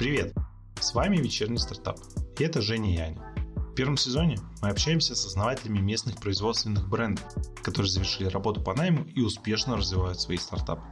[0.00, 0.32] Привет!
[0.80, 1.98] С вами вечерний стартап.
[2.38, 3.34] И это Женя Яня.
[3.54, 7.22] В первом сезоне мы общаемся с основателями местных производственных брендов,
[7.62, 10.84] которые завершили работу по найму и успешно развивают свои стартапы.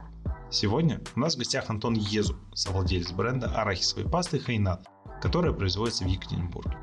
[0.51, 4.85] Сегодня у нас в гостях Антон Езу, совладелец бренда арахисовой пасты Хайнат,
[5.23, 6.77] которая производится в Екатеринбурге.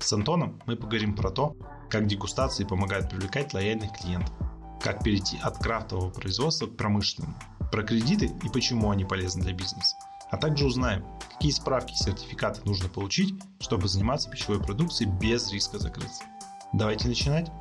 [0.00, 1.56] С Антоном мы поговорим про то,
[1.88, 4.34] как дегустации помогают привлекать лояльных клиентов,
[4.82, 7.36] как перейти от крафтового производства к промышленному,
[7.72, 9.96] про кредиты и почему они полезны для бизнеса,
[10.34, 15.78] а также узнаем, какие справки и сертификаты нужно получить, чтобы заниматься пищевой продукцией без риска
[15.78, 16.24] закрыться.
[16.72, 17.52] Давайте начинать.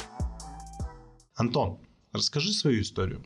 [1.35, 1.77] Антон,
[2.13, 3.23] расскажи свою историю.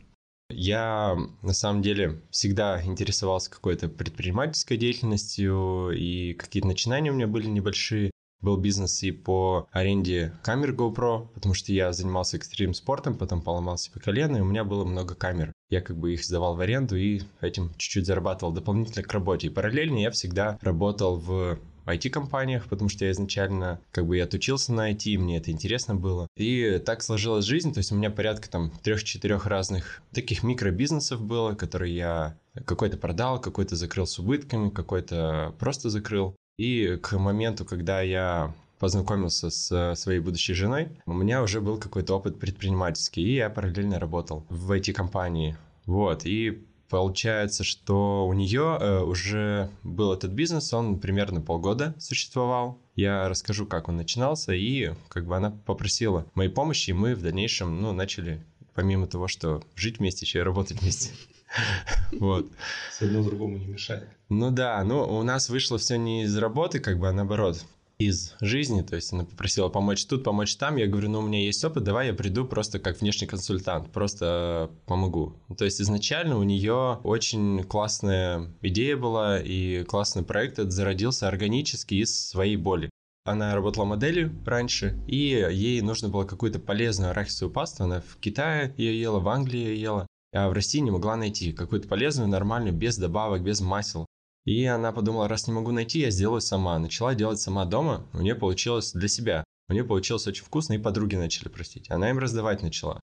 [0.50, 7.46] Я на самом деле всегда интересовался какой-то предпринимательской деятельностью, и какие-то начинания у меня были
[7.46, 8.10] небольшие.
[8.42, 13.78] Был бизнес и по аренде камер GoPro, потому что я занимался экстрим спортом, потом поломал
[13.78, 15.52] себе колено, и у меня было много камер.
[15.70, 19.48] Я как бы их сдавал в аренду и этим чуть-чуть зарабатывал дополнительно к работе.
[19.48, 24.72] И параллельно я всегда работал в IT-компаниях, потому что я изначально как бы я отучился
[24.72, 26.26] на IT, мне это интересно было.
[26.36, 31.54] И так сложилась жизнь, то есть у меня порядка там трех-четырех разных таких микробизнесов было,
[31.54, 36.34] которые я какой-то продал, какой-то закрыл с убытками, какой-то просто закрыл.
[36.58, 42.14] И к моменту, когда я познакомился с своей будущей женой, у меня уже был какой-то
[42.14, 45.56] опыт предпринимательский, и я параллельно работал в эти компании.
[45.86, 52.78] Вот, и получается, что у нее э, уже был этот бизнес, он примерно полгода существовал.
[52.94, 57.22] Я расскажу, как он начинался, и как бы она попросила моей помощи, и мы в
[57.22, 61.12] дальнейшем, ну, начали, помимо того, что жить вместе, еще и работать вместе.
[62.12, 62.46] Вот.
[62.92, 64.06] С одно другому не мешает.
[64.28, 67.64] Ну да, ну у нас вышло все не из работы, как бы, а наоборот
[67.98, 71.40] из жизни, то есть она попросила помочь тут, помочь там, я говорю, ну у меня
[71.40, 75.34] есть опыт, давай я приду просто как внешний консультант, просто помогу.
[75.56, 81.94] То есть изначально у нее очень классная идея была и классный проект этот зародился органически
[81.94, 82.88] из своей боли.
[83.24, 87.84] Она работала моделью раньше, и ей нужно было какую-то полезную арахисовую пасту.
[87.84, 91.52] Она в Китае ее ела, в Англии ее ела а в России не могла найти
[91.52, 94.06] какую-то полезную, нормальную, без добавок, без масел.
[94.48, 96.78] И она подумала, раз не могу найти, я сделаю сама.
[96.78, 99.44] Начала делать сама дома, у нее получилось для себя.
[99.68, 101.90] У нее получилось очень вкусно, и подруги начали простить.
[101.90, 102.98] Она им раздавать начала.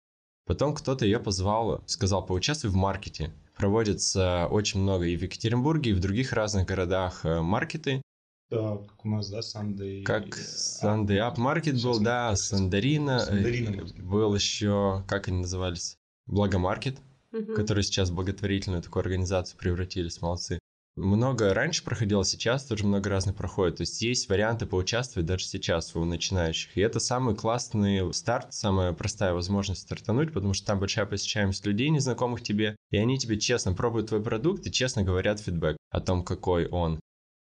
[0.48, 3.32] Потом кто-то ее позвал, сказал, поучаствуй в маркете.
[3.56, 8.02] Проводится очень много и в Екатеринбурге, и в других разных городах э, маркеты.
[8.50, 10.02] Да, как у нас, да, Sunday...
[10.02, 13.20] Как Sunday Up Market был, да, Сандарина.
[13.20, 15.96] Сандарина э, был еще, как они назывались?
[16.26, 16.98] Благомаркет
[17.36, 17.54] угу.
[17.54, 20.60] которые сейчас в благотворительную такую организацию превратились, молодцы.
[20.98, 23.78] Много раньше проходило, сейчас тоже много разных проходит.
[23.78, 26.78] То есть есть варианты поучаствовать даже сейчас у начинающих.
[26.78, 31.90] И это самый классный старт, самая простая возможность стартануть, потому что там большая посещаемость людей,
[31.90, 36.24] незнакомых тебе, и они тебе честно пробуют твой продукт и честно говорят фидбэк о том,
[36.24, 37.02] какой он.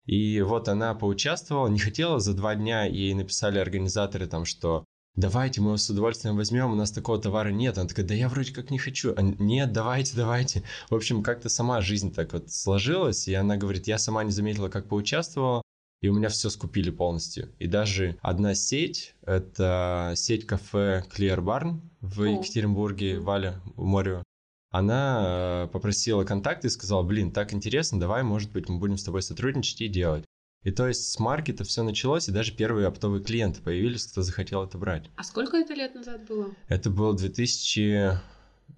[0.07, 4.85] И вот она поучаствовала, не хотела, за два дня ей написали организаторы там, что
[5.17, 7.79] давайте, мы его с удовольствием возьмем, у нас такого товара нет.
[7.79, 9.15] Она такая, да я вроде как не хочу.
[9.17, 10.63] А, нет, давайте, давайте.
[10.89, 14.69] В общем, как-то сама жизнь так вот сложилась, и она говорит, я сама не заметила,
[14.69, 15.63] как поучаствовала,
[16.01, 17.51] и у меня все скупили полностью.
[17.59, 24.23] И даже одна сеть, это сеть кафе Clear Barn в Екатеринбурге, Валя, в море,
[24.71, 29.05] она э, попросила контакты и сказала, блин, так интересно, давай, может быть, мы будем с
[29.05, 30.25] тобой сотрудничать и делать.
[30.63, 34.65] И то есть с маркета все началось, и даже первые оптовые клиенты появились, кто захотел
[34.65, 35.11] это брать.
[35.17, 36.55] А сколько это лет назад было?
[36.69, 38.21] Это был 2000...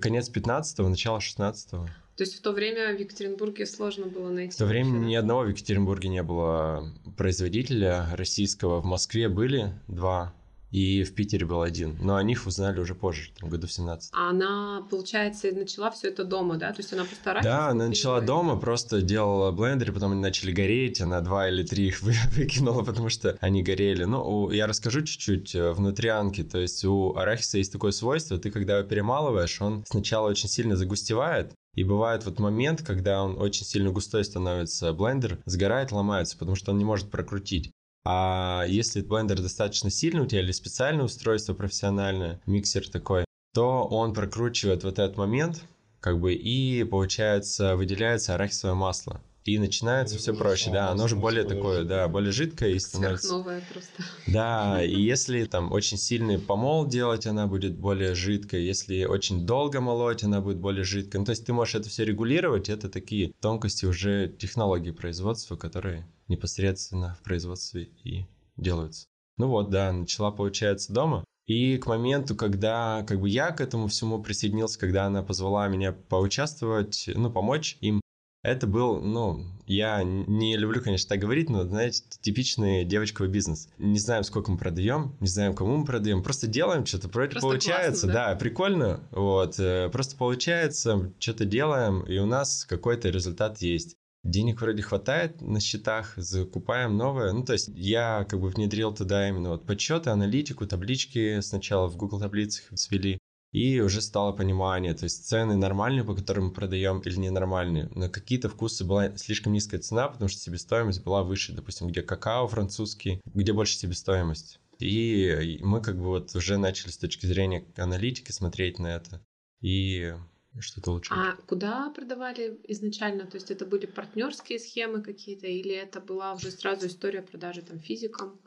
[0.00, 1.86] Конец 15-го, начало 16-го.
[2.16, 4.54] То есть в то время в Екатеринбурге сложно было найти?
[4.54, 8.80] В то время ни одного в Екатеринбурге не было производителя российского.
[8.80, 10.34] В Москве были два
[10.72, 11.98] и в Питере был один.
[12.00, 16.08] Но о них узнали уже позже, там, году в 17 А она, получается, начала все
[16.08, 16.72] это дома, да?
[16.72, 17.44] То есть она постаралась?
[17.44, 21.88] Да, она начала дома, просто делала блендеры, потом они начали гореть, она два или три
[21.88, 24.04] их выкинула, потому что они горели.
[24.04, 26.42] Ну, я расскажу чуть-чуть э, внутрянки.
[26.42, 30.76] То есть у арахиса есть такое свойство, ты когда его перемалываешь, он сначала очень сильно
[30.76, 36.56] загустевает, и бывает вот момент, когда он очень сильно густой становится, блендер сгорает, ломается, потому
[36.56, 37.72] что он не может прокрутить.
[38.04, 44.12] А если блендер достаточно сильный у тебя или специальное устройство профессиональное, миксер такой, то он
[44.12, 45.64] прокручивает вот этот момент,
[46.00, 49.20] как бы, и получается выделяется арахисовое масло.
[49.44, 53.32] И начинается все проще, да, оно же более такое, да, более жидкое и становится...
[53.32, 54.04] новое просто.
[54.28, 59.80] Да, и если там очень сильный помол делать, она будет более жидкая, если очень долго
[59.80, 61.20] молоть, она будет более жидкая.
[61.20, 66.06] Ну, то есть ты можешь это все регулировать, это такие тонкости уже технологии производства, которые
[66.28, 69.06] непосредственно в производстве и делаются.
[69.38, 71.24] Ну вот, да, начала, получается, дома.
[71.46, 75.92] И к моменту, когда как бы я к этому всему присоединился, когда она позвала меня
[75.92, 78.00] поучаствовать, ну, помочь им,
[78.42, 83.68] Это был, ну, я не люблю, конечно, так говорить, но, знаете, типичный девочковый бизнес.
[83.78, 88.06] Не знаем, сколько мы продаем, не знаем, кому мы продаем, просто делаем что-то, просто получается,
[88.06, 88.30] классно, да?
[88.30, 93.96] да, прикольно, вот, э, просто получается, что-то делаем, и у нас какой-то результат есть.
[94.24, 97.32] Денег вроде хватает на счетах, закупаем новое.
[97.32, 101.96] Ну, то есть я как бы внедрил туда именно вот подсчеты, аналитику, таблички сначала в
[101.96, 103.18] Google таблицах свели.
[103.52, 107.90] И уже стало понимание, то есть цены нормальные, по которым мы продаем, или ненормальные.
[107.94, 112.48] На какие-то вкусы была слишком низкая цена, потому что себестоимость была выше, допустим, где какао
[112.48, 114.58] французский, где больше себестоимость.
[114.78, 119.20] И мы как бы вот уже начали с точки зрения аналитики смотреть на это.
[119.60, 120.14] И
[120.58, 121.12] что-то лучше.
[121.14, 123.26] А куда продавали изначально?
[123.26, 127.78] То есть это были партнерские схемы какие-то, или это была уже сразу история продажи там
[127.78, 128.40] физикам?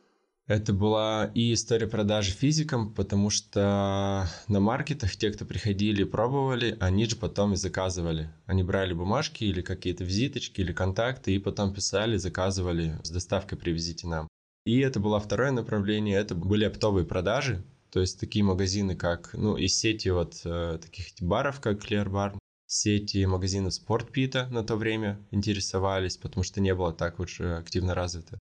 [0.47, 6.77] Это была и история продажи физикам, потому что на маркетах те, кто приходили и пробовали,
[6.79, 8.29] они же потом и заказывали.
[8.45, 14.05] Они брали бумажки или какие-то визиточки или контакты и потом писали, заказывали с доставкой привезите
[14.05, 14.27] нам.
[14.65, 19.57] И это было второе направление, это были оптовые продажи, то есть такие магазины, как, ну,
[19.57, 22.37] из сети вот э, таких баров, как Clear Bar,
[22.67, 28.39] сети магазинов Спортпита на то время интересовались, потому что не было так уж активно развито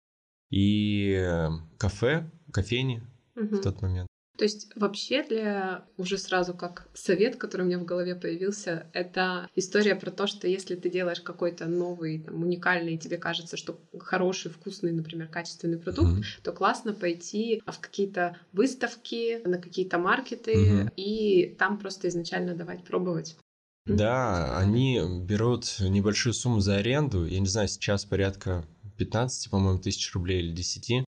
[0.49, 3.03] и э, кафе, кофейни
[3.35, 3.57] угу.
[3.57, 4.09] в тот момент.
[4.39, 9.49] То есть вообще для уже сразу как совет, который у меня в голове появился, это
[9.53, 14.49] история про то, что если ты делаешь какой-то новый, там, уникальный, тебе кажется, что хороший,
[14.49, 16.41] вкусный, например, качественный продукт, mm-hmm.
[16.41, 20.93] то классно пойти в какие-то выставки, на какие-то маркеты mm-hmm.
[20.95, 23.35] и там просто изначально давать пробовать.
[23.85, 27.25] Да, они берут небольшую сумму за аренду.
[27.25, 28.65] Я не знаю, сейчас порядка
[28.99, 31.05] 15, по-моему, тысяч рублей или 10.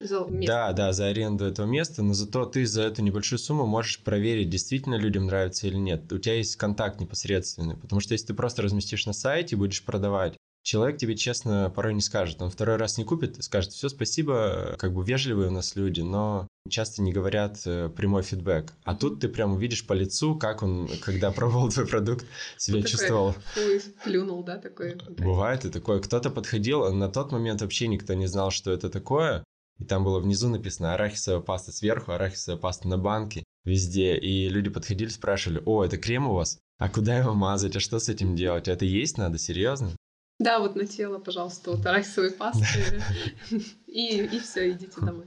[0.00, 0.46] За место.
[0.46, 4.48] Да, да, за аренду этого места, но зато ты за эту небольшую сумму можешь проверить,
[4.48, 6.10] действительно людям нравится или нет.
[6.12, 9.84] У тебя есть контакт непосредственный, потому что если ты просто разместишь на сайте и будешь
[9.84, 12.40] продавать, человек тебе честно порой не скажет.
[12.40, 16.00] Он второй раз не купит и скажет, все, спасибо, как бы вежливые у нас люди,
[16.00, 18.72] но часто не говорят э, прямой фидбэк.
[18.84, 22.26] А тут ты прям увидишь по лицу, как он, когда пробовал твой продукт,
[22.56, 23.34] себя чувствовал.
[23.54, 24.96] Такой, плюнул, да, такой.
[25.18, 26.00] Бывает и такое.
[26.00, 29.44] Кто-то подходил, на тот момент вообще никто не знал, что это такое.
[29.78, 34.16] И там было внизу написано арахисовая паста сверху, арахисовая паста на банке, везде.
[34.18, 36.58] И люди подходили, спрашивали, о, это крем у вас?
[36.78, 37.76] А куда его мазать?
[37.76, 38.68] А что с этим делать?
[38.68, 39.38] Это есть надо?
[39.38, 39.92] Серьезно?
[40.38, 43.02] Да, вот на тело, пожалуйста, вот арахисовой пасты.
[43.86, 45.26] И, и все, идите домой.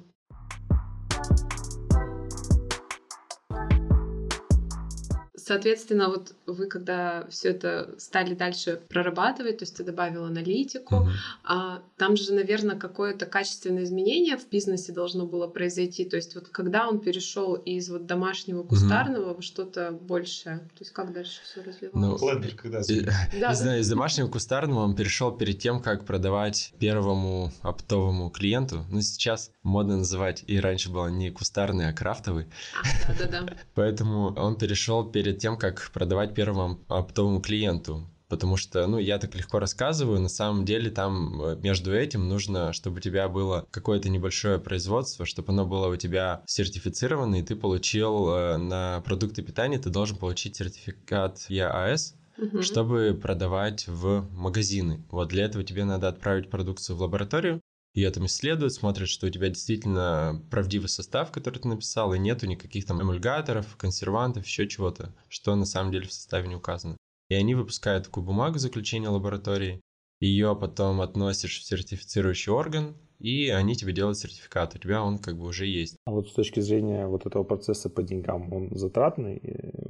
[5.45, 11.11] Соответственно, вот вы когда все это стали дальше прорабатывать, то есть ты добавил аналитику, mm-hmm.
[11.43, 16.05] а, там же, наверное, какое-то качественное изменение в бизнесе должно было произойти.
[16.05, 19.35] То есть вот когда он перешел из вот домашнего кустарного mm-hmm.
[19.35, 22.21] во что-то большее, то есть как дальше все развивалось?
[22.21, 23.01] Ну, Ладно, когда и,
[23.39, 28.85] да, не знаю, из домашнего кустарного он перешел перед тем, как продавать первому оптовому клиенту.
[28.89, 32.47] Ну сейчас модно называть, и раньше было не кустарный, а крафтовый.
[32.79, 33.53] А, да-да-да.
[33.75, 38.07] Поэтому он перешел перед перед тем, как продавать первому оптовому клиенту.
[38.29, 42.73] Потому что, ну, я так легко рассказываю, на самом деле там э, между этим нужно,
[42.73, 47.55] чтобы у тебя было какое-то небольшое производство, чтобы оно было у тебя сертифицировано, и ты
[47.55, 52.63] получил э, на продукты питания, ты должен получить сертификат ЕАС, угу.
[52.63, 55.03] чтобы продавать в магазины.
[55.11, 57.61] Вот для этого тебе надо отправить продукцию в лабораторию,
[57.93, 62.47] ее там исследуют, смотрят, что у тебя действительно правдивый состав, который ты написал, и нету
[62.47, 66.97] никаких там эмульгаторов, консервантов, еще чего-то, что на самом деле в составе не указано.
[67.29, 69.81] И они выпускают такую бумагу заключения лаборатории,
[70.19, 75.37] ее потом относишь в сертифицирующий орган, и они тебе делают сертификат, у тебя он как
[75.37, 75.95] бы уже есть.
[76.05, 79.41] А вот с точки зрения вот этого процесса по деньгам, он затратный?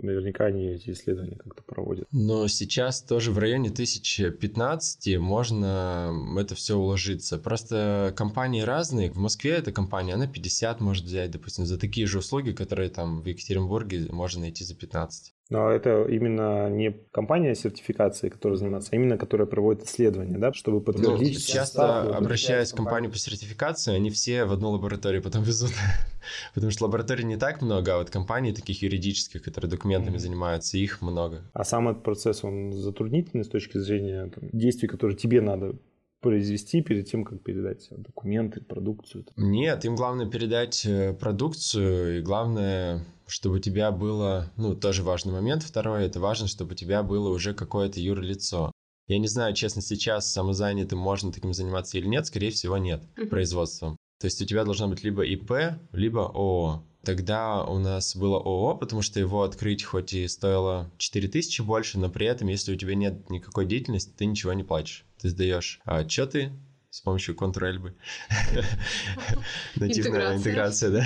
[0.02, 2.08] Наверняка они эти исследования как-то проводят.
[2.12, 7.40] Но сейчас тоже в районе 1015 можно это все уложиться.
[7.40, 9.12] Просто компании разные.
[9.12, 13.22] В Москве эта компания, она 50 может взять, допустим, за такие же услуги, которые там
[13.22, 15.33] в Екатеринбурге можно найти за 15.
[15.50, 20.82] Но это именно не компания сертификации, которая занимается, а именно которая проводит исследования, да, чтобы
[20.82, 21.34] подтвердить.
[21.34, 25.72] Ну, часто обращаясь в компанию по сертификации, они все в одну лабораторию потом везут.
[26.54, 30.20] Потому что лабораторий не так много, а вот компаний таких юридических, которые документами mm-hmm.
[30.20, 31.42] занимаются, их много.
[31.54, 35.76] А сам этот процесс, он затруднительный с точки зрения там, действий, которые тебе надо
[36.24, 39.26] произвести перед тем, как передать документы, продукцию?
[39.36, 45.34] Нет, им главное передать э, продукцию, и главное, чтобы у тебя было, ну, тоже важный
[45.34, 45.64] момент.
[45.64, 48.72] Второе, это важно, чтобы у тебя было уже какое-то юрлицо.
[49.08, 53.98] Я не знаю, честно, сейчас самозанятым можно таким заниматься или нет, скорее всего, нет, производством.
[54.20, 56.86] То есть у тебя должно быть либо ИП, либо ООО.
[57.04, 62.10] Тогда у нас было ООО, потому что его открыть хоть и стоило 4000 больше, но
[62.10, 65.06] при этом, если у тебя нет никакой деятельности, ты ничего не платишь.
[65.20, 66.52] Ты сдаешь отчеты
[66.94, 67.92] с помощью Ctrl-L.
[69.78, 71.06] Нативная интеграция, да.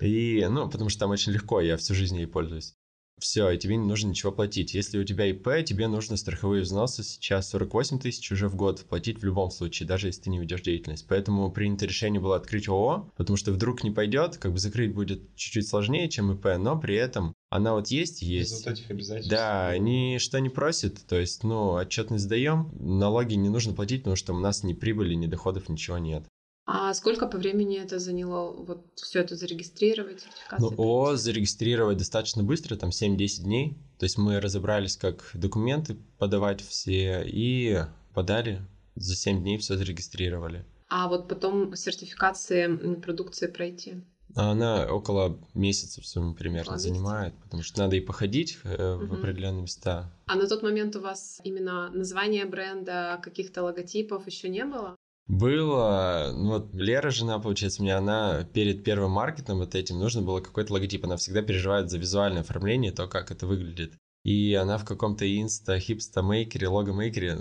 [0.00, 2.76] И, ну, потому что там очень легко, я всю жизнь ей пользуюсь
[3.20, 4.74] все, и тебе не нужно ничего платить.
[4.74, 9.20] Если у тебя ИП, тебе нужно страховые взносы сейчас 48 тысяч уже в год платить
[9.20, 11.06] в любом случае, даже если ты не ведешь деятельность.
[11.08, 15.34] Поэтому принято решение было открыть ООО, потому что вдруг не пойдет, как бы закрыть будет
[15.36, 18.52] чуть-чуть сложнее, чем ИП, но при этом она вот есть, есть.
[18.52, 19.30] Без вот этих обязательств.
[19.30, 24.34] Да, ничто не просит, то есть, ну, отчетность сдаем, налоги не нужно платить, потому что
[24.34, 26.24] у нас ни прибыли, ни доходов, ничего нет.
[26.72, 30.24] А сколько по времени это заняло, вот все это зарегистрировать,
[30.58, 33.76] Ну, о, зарегистрировать достаточно быстро, там 7-10 дней.
[33.98, 37.84] То есть мы разобрались, как документы подавать все, и
[38.14, 38.60] подали,
[38.94, 40.64] за 7 дней все зарегистрировали.
[40.88, 44.04] А вот потом сертификации продукции пройти?
[44.36, 47.42] Она около месяца в сумме примерно около занимает, месяца.
[47.42, 49.06] потому что надо и походить э, угу.
[49.06, 50.12] в определенные места.
[50.26, 54.94] А на тот момент у вас именно название бренда, каких-то логотипов еще не было?
[55.26, 60.40] Было, ну вот Лера, жена, получается, мне она перед первым маркетом вот этим нужно было
[60.40, 61.04] какой-то логотип.
[61.04, 63.94] Она всегда переживает за визуальное оформление, то, как это выглядит.
[64.22, 67.38] И она в каком-то инста, hipster maker е, logo maker е,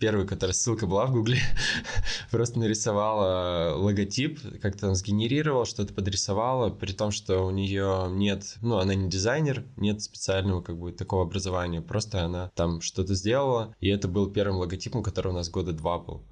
[0.00, 1.38] первый, который ссылка была в гугле,
[2.32, 8.78] просто нарисовала логотип, как-то там сгенерировала, что-то подрисовала, при том, что у нее нет, ну,
[8.78, 13.88] она не дизайнер, нет специального как бы такого образования, просто она там что-то сделала, и
[13.88, 16.24] это был первым логотипом, который у нас года два был.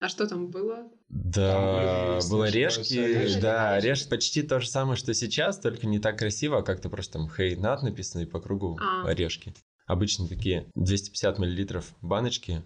[0.00, 0.88] А что там было?
[1.10, 6.18] Да, там было решки, да, реш почти то же самое, что сейчас, только не так
[6.18, 9.06] красиво, а как-то просто там хей над написано и по кругу а.
[9.06, 9.54] орешки.
[9.86, 12.62] Обычно такие 250 миллилитров баночки.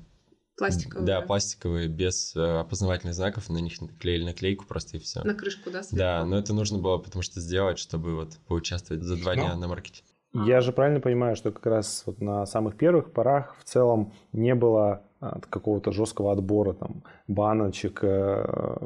[0.57, 1.07] Пластиковые.
[1.07, 5.25] Да, пластиковые, без э, опознавательных знаков, на них наклеили наклейку просто и все.
[5.25, 5.83] На крышку, да?
[5.83, 5.97] Сверху?
[5.97, 9.43] Да, но это нужно было потому что сделать, чтобы вот поучаствовать за два но...
[9.43, 10.05] дня на маркете.
[10.35, 14.55] Я же правильно понимаю, что как раз вот на самых первых порах в целом не
[14.55, 18.77] было от какого-то жесткого отбора там баночек э,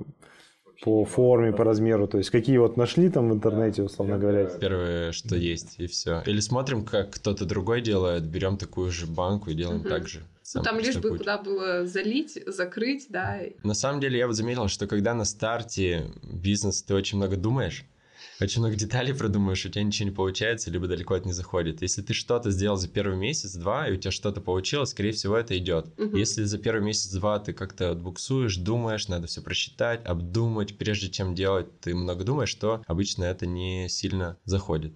[0.83, 4.45] по форме, по размеру, то есть какие вот нашли там в интернете, условно говоря.
[4.45, 6.23] Первое, что есть, и все.
[6.27, 9.89] Или смотрим, как кто-то другой делает, берем такую же банку и делаем угу.
[9.89, 10.21] так же.
[10.55, 11.19] Ну, там лишь бы путь.
[11.19, 13.41] куда было залить, закрыть, да.
[13.65, 17.85] На самом деле я вот заметил, что когда на старте бизнес ты очень много думаешь,
[18.41, 21.83] очень много деталей продумаешь, у тебя ничего не получается, либо далеко это не заходит.
[21.83, 25.57] Если ты что-то сделал за первый месяц-два, и у тебя что-то получилось, скорее всего, это
[25.59, 25.87] идет.
[25.99, 26.17] Угу.
[26.17, 31.67] Если за первый месяц-два ты как-то буксуешь, думаешь, надо все просчитать, обдумать, прежде чем делать,
[31.81, 34.93] ты много думаешь, то обычно это не сильно заходит.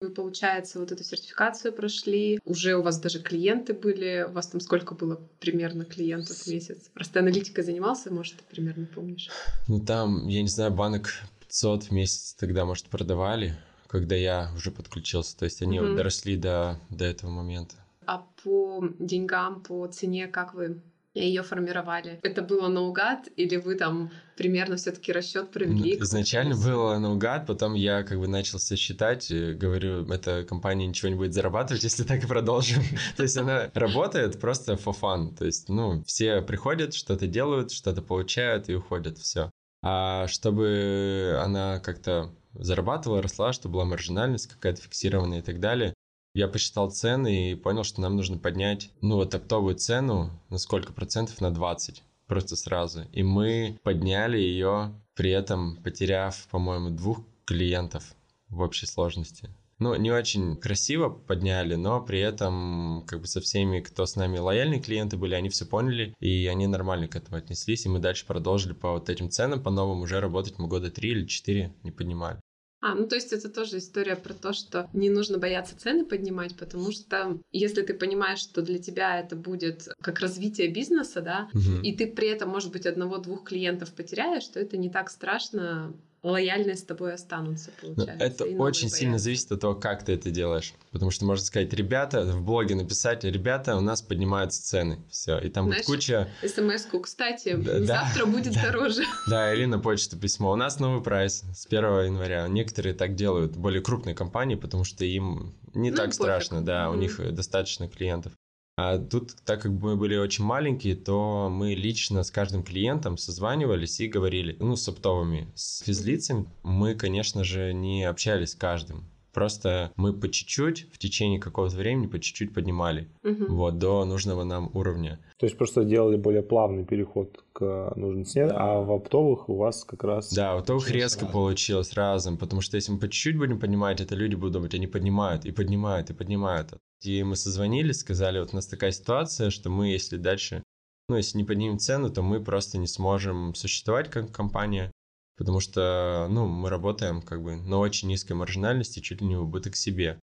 [0.00, 4.60] Вы, получается, вот эту сертификацию прошли, уже у вас даже клиенты были, у вас там
[4.60, 6.88] сколько было примерно клиентов в месяц?
[6.94, 9.28] Просто аналитикой занимался, может, ты примерно помнишь?
[9.66, 11.12] Ну, там, я не знаю, банок
[11.48, 15.36] 500 в месяц тогда, может, продавали, когда я уже подключился.
[15.36, 15.96] То есть они mm-hmm.
[15.96, 17.74] доросли до, до этого момента.
[18.06, 20.82] А по деньгам, по цене, как вы
[21.14, 22.20] ее формировали?
[22.22, 25.98] Это было наугад или вы там примерно все-таки расчет провели?
[25.98, 31.16] Изначально было наугад, потом я как бы начал все считать, говорю, эта компания ничего не
[31.16, 32.82] будет зарабатывать, если так и продолжим.
[33.16, 35.34] То есть она работает просто for fun.
[35.36, 39.50] То есть, ну, все приходят, что-то делают, что-то получают и уходят, все.
[39.90, 45.94] А чтобы она как-то зарабатывала, росла, чтобы была маржинальность какая-то фиксированная и так далее,
[46.34, 50.92] я посчитал цены и понял, что нам нужно поднять, ну, вот оптовую цену на сколько
[50.92, 51.40] процентов?
[51.40, 53.04] На 20 просто сразу.
[53.12, 58.14] И мы подняли ее, при этом потеряв, по-моему, двух клиентов
[58.50, 63.80] в общей сложности ну, не очень красиво подняли, но при этом как бы со всеми,
[63.80, 67.86] кто с нами лояльные клиенты были, они все поняли, и они нормально к этому отнеслись,
[67.86, 71.10] и мы дальше продолжили по вот этим ценам, по новым уже работать мы года три
[71.10, 72.40] или четыре не поднимали.
[72.80, 76.56] А, ну то есть это тоже история про то, что не нужно бояться цены поднимать,
[76.56, 81.82] потому что если ты понимаешь, что для тебя это будет как развитие бизнеса, да, угу.
[81.82, 86.76] и ты при этом, может быть, одного-двух клиентов потеряешь, то это не так страшно лояльные
[86.76, 88.24] с тобой останутся, ну, получается.
[88.24, 88.88] Это очень боятся.
[88.88, 90.74] сильно зависит от того, как ты это делаешь.
[90.90, 94.98] Потому что можно сказать, ребята, в блоге написать, ребята, у нас поднимаются цены.
[95.10, 95.38] Все.
[95.38, 96.28] И там Знаешь, будет куча...
[96.42, 99.02] СМС-ку, кстати, да, завтра да, будет да, дороже.
[99.28, 100.52] Да, или на почту письмо.
[100.52, 102.48] У нас новый прайс с 1 января.
[102.48, 106.22] Некоторые так делают, более крупные компании, потому что им не ну, так пофиг.
[106.22, 106.92] страшно, да, mm-hmm.
[106.92, 108.32] у них достаточно клиентов.
[108.80, 113.98] А тут, так как мы были очень маленькие, то мы лично с каждым клиентом созванивались
[113.98, 115.48] и говорили, ну, с оптовыми.
[115.56, 119.10] С физлицами мы, конечно же, не общались с каждым.
[119.32, 123.46] Просто мы по чуть-чуть в течение какого-то времени по чуть-чуть поднимали угу.
[123.48, 125.20] вот до нужного нам уровня.
[125.38, 128.56] То есть просто делали более плавный переход к нужной цене, да.
[128.56, 130.32] а в оптовых у вас как раз...
[130.32, 131.32] Да, в оптовых резко разом.
[131.32, 134.86] получилось разом, потому что если мы по чуть-чуть будем поднимать, это люди будут думать, они
[134.86, 136.72] поднимают и поднимают и поднимают.
[137.02, 140.62] И мы созвонились, сказали, вот у нас такая ситуация, что мы, если дальше,
[141.08, 144.90] ну, если не поднимем цену, то мы просто не сможем существовать как компания,
[145.38, 149.42] потому что, ну, мы работаем как бы на очень низкой маржинальности, чуть ли не в
[149.42, 150.18] убыток себе.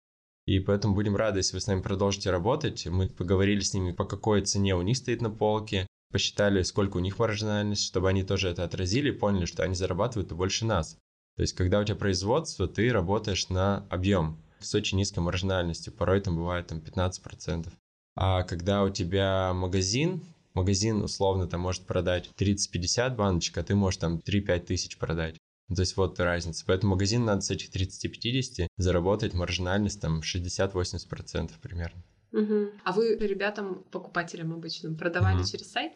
[0.45, 2.85] И поэтому будем рады, если вы с нами продолжите работать.
[2.87, 6.99] Мы поговорили с ними, по какой цене у них стоит на полке, посчитали, сколько у
[6.99, 10.97] них маржинальность, чтобы они тоже это отразили и поняли, что они зарабатывают больше нас.
[11.35, 16.21] То есть, когда у тебя производство, ты работаешь на объем с очень низкой маржинальностью, порой
[16.21, 17.71] там бывает там 15%.
[18.15, 23.99] А когда у тебя магазин, магазин условно там может продать 30-50 баночек, а ты можешь
[23.99, 25.37] там 3-5 тысяч продать.
[25.73, 26.63] То есть вот разница.
[26.67, 32.03] Поэтому магазин надо с этих 30-50 заработать маржинальность там 60-80% примерно.
[32.31, 32.71] Угу.
[32.83, 35.45] А вы ребятам, покупателям обычным, продавали угу.
[35.45, 35.93] через сайт?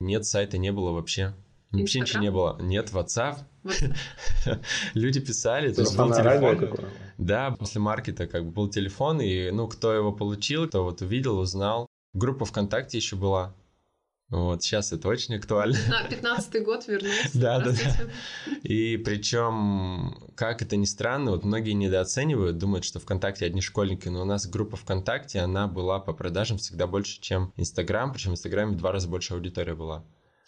[0.00, 1.34] Нет, сайта не было вообще.
[1.72, 2.58] Вообще ничего не было.
[2.60, 3.38] Нет, WhatsApp.
[4.94, 6.90] Люди писали, то есть был телефон.
[7.18, 11.38] Да, после маркета как бы был телефон, и ну кто его получил, кто вот увидел,
[11.38, 11.86] узнал.
[12.14, 13.54] Группа ВКонтакте еще была.
[14.28, 15.78] Вот, сейчас это очень актуально.
[15.88, 17.30] На 15 год вернулся.
[17.34, 18.56] Да, да, да.
[18.62, 24.22] И причем, как это ни странно, вот многие недооценивают, думают, что ВКонтакте одни школьники, но
[24.22, 28.72] у нас группа ВКонтакте, она была по продажам всегда больше, чем Инстаграм, причем в Инстаграме
[28.72, 30.04] в два раза больше аудитория была.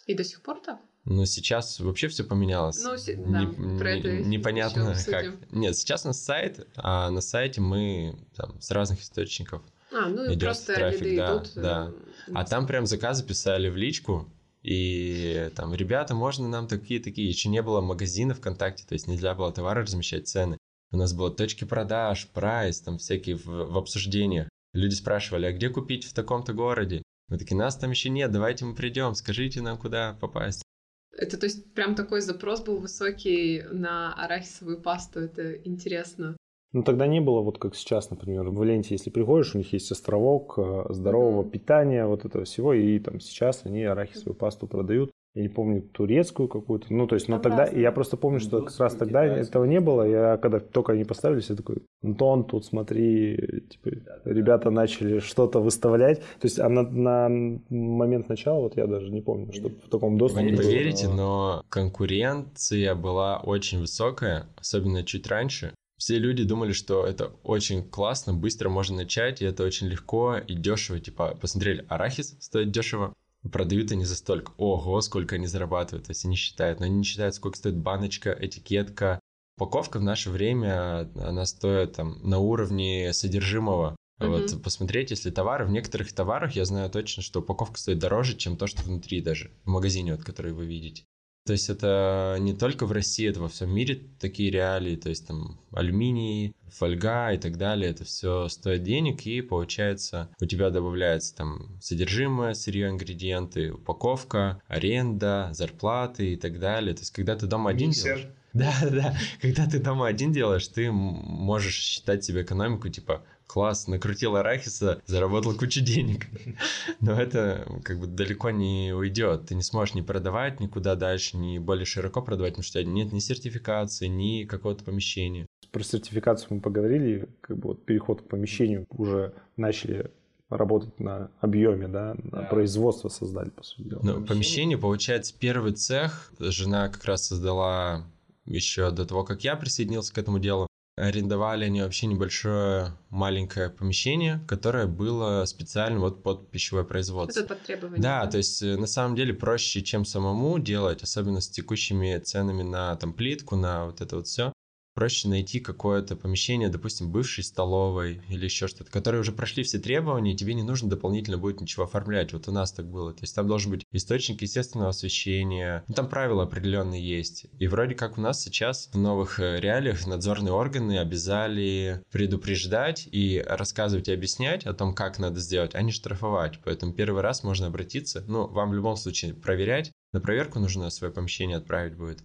[0.07, 0.79] И до сих пор так?
[1.05, 2.83] Ну, сейчас вообще все поменялось.
[2.83, 2.95] Ну,
[3.31, 5.51] да, не, про это Непонятно как.
[5.51, 10.29] Нет, сейчас у нас сайт, а на сайте мы там, с разных источников а, ну
[10.29, 11.51] и просто трафик, да, идут.
[11.55, 11.91] Да.
[12.33, 14.29] А там прям заказы писали в личку,
[14.61, 17.27] и там, ребята, можно нам такие-такие.
[17.27, 20.57] Еще не было магазина ВКонтакте, то есть нельзя было товары размещать, цены.
[20.91, 24.49] У нас было точки продаж, прайс, там всякие в, в обсуждениях.
[24.73, 27.03] Люди спрашивали, а где купить в таком-то городе?
[27.29, 30.63] Мы такие, нас там еще нет, давайте мы придем, скажите нам, куда попасть.
[31.11, 36.37] Это, то есть, прям такой запрос был высокий на арахисовую пасту, это интересно.
[36.71, 39.91] Ну, тогда не было, вот как сейчас, например, в ленте, если приходишь, у них есть
[39.91, 41.49] островок э, здорового mm-hmm.
[41.49, 45.11] питания, вот этого всего, и там сейчас они арахисовую пасту продают.
[45.35, 46.91] Я не помню, турецкую какую-то.
[46.91, 47.83] Ну, то есть, но тогда, разные.
[47.83, 50.01] я просто помню, что как раз тогда этого не было.
[50.03, 53.89] Я, когда только они поставились, я такой, Антон, тут смотри, типа,
[54.25, 56.19] ребята начали что-то выставлять.
[56.19, 57.29] То есть, а на, на
[57.69, 60.45] момент начала, вот я даже не помню, что в таком доступе...
[60.45, 67.05] Вы не поверите, но конкуренция была очень высокая, особенно чуть раньше все люди думали, что
[67.05, 70.97] это очень классно, быстро можно начать, и это очень легко и дешево.
[70.99, 73.13] Типа, посмотрели, арахис стоит дешево,
[73.51, 74.53] продают они за столько.
[74.55, 76.79] Ого, сколько они зарабатывают, то есть они считают.
[76.79, 79.19] Но они не считают, сколько стоит баночка, этикетка.
[79.57, 83.97] Упаковка в наше время, она стоит там на уровне содержимого.
[84.21, 84.27] Mm-hmm.
[84.29, 88.55] Вот посмотреть, если товары, в некоторых товарах я знаю точно, что упаковка стоит дороже, чем
[88.55, 91.03] то, что внутри даже, в магазине, вот, который вы видите.
[91.49, 95.25] То есть это не только в России, это во всем мире такие реалии, то есть
[95.25, 101.35] там алюминий, фольга и так далее, это все стоит денег, и получается у тебя добавляется
[101.35, 106.93] там содержимое, сырье, ингредиенты, упаковка, аренда, зарплаты и так далее.
[106.93, 108.17] То есть когда ты дома один Миксер.
[108.17, 108.27] делаешь...
[108.53, 109.17] Да, да.
[109.41, 115.55] Когда ты дома один делаешь, ты можешь считать себе экономику, типа, класс, накрутил арахиса, заработал
[115.55, 116.27] кучу денег.
[117.01, 119.47] Но это как бы далеко не уйдет.
[119.47, 122.91] Ты не сможешь ни продавать никуда дальше, ни более широко продавать, потому что у тебя
[122.91, 125.47] нет ни сертификации, ни какого-то помещения.
[125.71, 130.11] Про сертификацию мы поговорили, как бы вот переход к помещению уже начали
[130.49, 132.47] работать на объеме, да, на да.
[132.47, 134.01] производство создали, по сути дела.
[134.03, 138.05] Ну, помещение, получается, первый цех жена как раз создала
[138.45, 140.67] еще до того, как я присоединился к этому делу
[140.99, 147.39] арендовали они вообще небольшое маленькое помещение, которое было специально вот под пищевое производство.
[147.39, 148.01] Это под требования.
[148.01, 152.63] Да, то есть э, на самом деле проще, чем самому делать, особенно с текущими ценами
[152.63, 154.51] на там плитку, на вот это вот все
[154.99, 160.33] проще найти какое-то помещение, допустим, бывшей столовой или еще что-то, которые уже прошли все требования,
[160.33, 162.33] и тебе не нужно дополнительно будет ничего оформлять.
[162.33, 163.13] Вот у нас так было.
[163.13, 167.45] То есть там должен быть источник естественного освещения, ну, там правила определенные есть.
[167.59, 173.41] И вроде как у нас сейчас в новых э, реалиях надзорные органы обязали предупреждать и
[173.47, 176.59] рассказывать и объяснять о том, как надо сделать, а не штрафовать.
[176.65, 181.13] Поэтому первый раз можно обратиться, ну, вам в любом случае проверять, на проверку нужно свое
[181.13, 182.19] помещение отправить будет.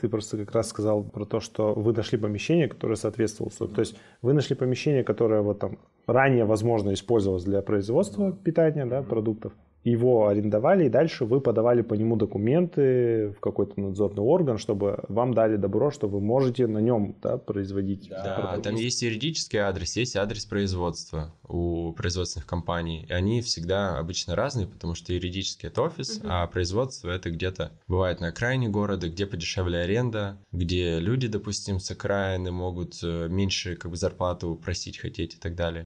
[0.00, 3.52] Ты просто как раз сказал про то, что вы нашли помещение, которое соответствовало.
[3.68, 9.02] То есть вы нашли помещение, которое вот там ранее, возможно, использовалось для производства питания, да,
[9.02, 9.52] продуктов,
[9.84, 15.32] его арендовали, и дальше вы подавали по нему документы в какой-то надзорный орган, чтобы вам
[15.32, 18.08] дали добро, что вы можете на нем да, производить.
[18.08, 23.06] Да, да там есть юридический адрес, есть адрес производства у производственных компаний.
[23.08, 26.26] И они всегда обычно разные, потому что юридический это офис, угу.
[26.28, 31.90] а производство это где-то бывает на окраине города, где подешевле аренда, где люди, допустим, с
[31.90, 35.84] окраины могут э, меньше как бы зарплату просить, хотеть и так далее.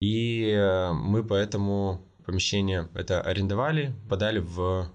[0.00, 4.90] И э, мы поэтому помещение это арендовали, подали в,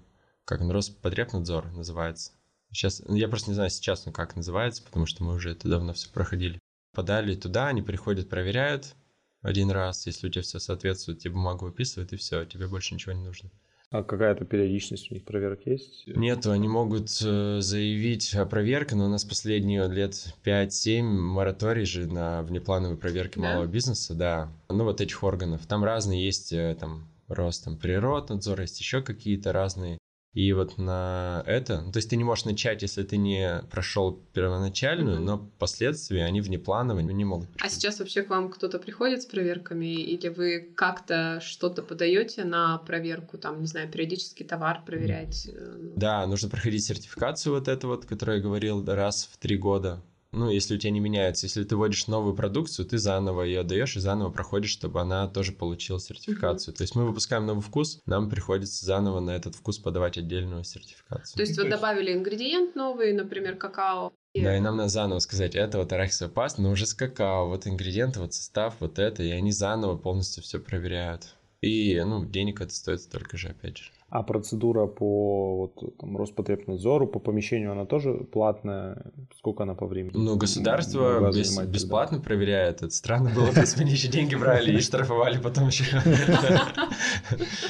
[0.46, 2.32] как он, Роспотребнадзор называется.
[2.72, 5.94] Сейчас, я просто не знаю сейчас, ну, как называется, потому что мы уже это давно
[5.94, 6.60] все проходили.
[6.94, 8.96] Подали туда, они приходят, проверяют
[9.42, 13.14] один раз, если у тебя все соответствует, тебе бумагу выписывают, и все, тебе больше ничего
[13.14, 13.50] не нужно.
[13.90, 16.06] А какая-то периодичность у них проверок есть?
[16.08, 22.06] Нету, они могут э, заявить о проверке, но у нас последние лет 5-7 мораторий же
[22.06, 23.46] на внеплановые проверки да?
[23.46, 24.52] малого бизнеса, да.
[24.68, 25.66] Ну, вот этих органов.
[25.68, 29.98] Там разные есть, э, там, рост там, природнадзор, есть еще какие-то разные.
[30.34, 34.22] И вот на это, ну, то есть ты не можешь начать, если ты не прошел
[34.34, 35.24] первоначальную, mm-hmm.
[35.24, 37.50] но последствия, они внеплановые, не могут.
[37.60, 42.78] А сейчас вообще к вам кто-то приходит с проверками, или вы как-то что-то подаете на
[42.78, 45.48] проверку, там, не знаю, периодически товар проверять?
[45.48, 45.94] Mm-hmm.
[45.96, 50.50] Да, нужно проходить сертификацию вот эту вот, которую я говорил, раз в три года ну,
[50.50, 54.00] если у тебя не меняется, если ты вводишь новую продукцию, ты заново ее даешь и
[54.00, 56.74] заново проходишь, чтобы она тоже получила сертификацию.
[56.74, 56.78] Mm-hmm.
[56.78, 61.36] То есть мы выпускаем новый вкус, нам приходится заново на этот вкус подавать отдельную сертификацию.
[61.36, 65.80] То есть вы добавили ингредиент новый, например, какао, да, и нам надо заново сказать, это
[65.80, 69.52] вот арахисовая паста, но уже с какао, вот ингредиенты, вот состав, вот это, и они
[69.52, 71.34] заново полностью все проверяют.
[71.62, 73.92] И, ну, денег это стоит столько же, опять же.
[74.10, 79.12] А процедура по вот, там, Роспотребнадзору, по помещению, она тоже платная?
[79.38, 80.14] Сколько она по времени?
[80.16, 82.30] Ну, государство без, бесплатно тогда?
[82.30, 82.82] проверяет.
[82.82, 85.84] Это странно было, если бы они еще деньги брали и штрафовали потом еще.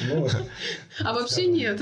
[0.10, 0.28] Ну,
[1.04, 1.82] а вообще нет.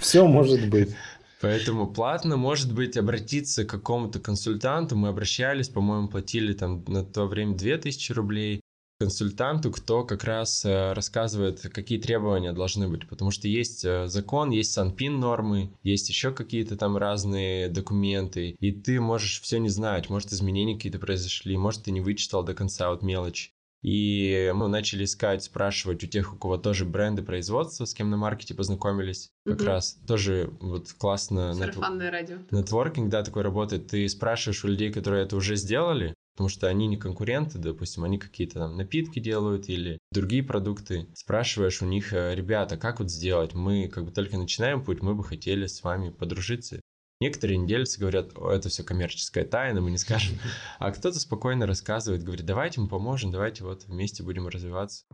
[0.00, 0.94] Все может быть.
[1.42, 4.96] Поэтому платно, может быть, обратиться к какому-то консультанту.
[4.96, 8.63] Мы обращались, по-моему, платили там на то время 2000 рублей
[9.04, 14.48] консультанту, кто как раз э, рассказывает, какие требования должны быть, потому что есть э, закон,
[14.48, 20.08] есть санпин нормы, есть еще какие-то там разные документы, и ты можешь все не знать,
[20.08, 23.50] может изменения какие-то произошли, может ты не вычитал до конца вот мелочь.
[23.82, 28.16] И мы начали искать, спрашивать у тех, у кого тоже бренды производства, с кем на
[28.16, 29.28] маркете познакомились.
[29.44, 29.66] Как угу.
[29.66, 31.52] раз тоже вот классно.
[31.52, 32.38] Сарафанное радио.
[32.50, 33.88] Нетворкинг, да, такой работает.
[33.88, 38.18] Ты спрашиваешь у людей, которые это уже сделали, потому что они не конкуренты, допустим, они
[38.18, 41.06] какие-то там напитки делают или другие продукты.
[41.14, 43.54] Спрашиваешь у них, «Э, ребята, как вот сделать?
[43.54, 46.80] Мы как бы только начинаем путь, мы бы хотели с вами подружиться.
[47.20, 50.36] Некоторые недельцы говорят, О, это все коммерческая тайна, мы не скажем.
[50.80, 55.04] А кто-то спокойно рассказывает, говорит, давайте мы поможем, давайте вот вместе будем развиваться.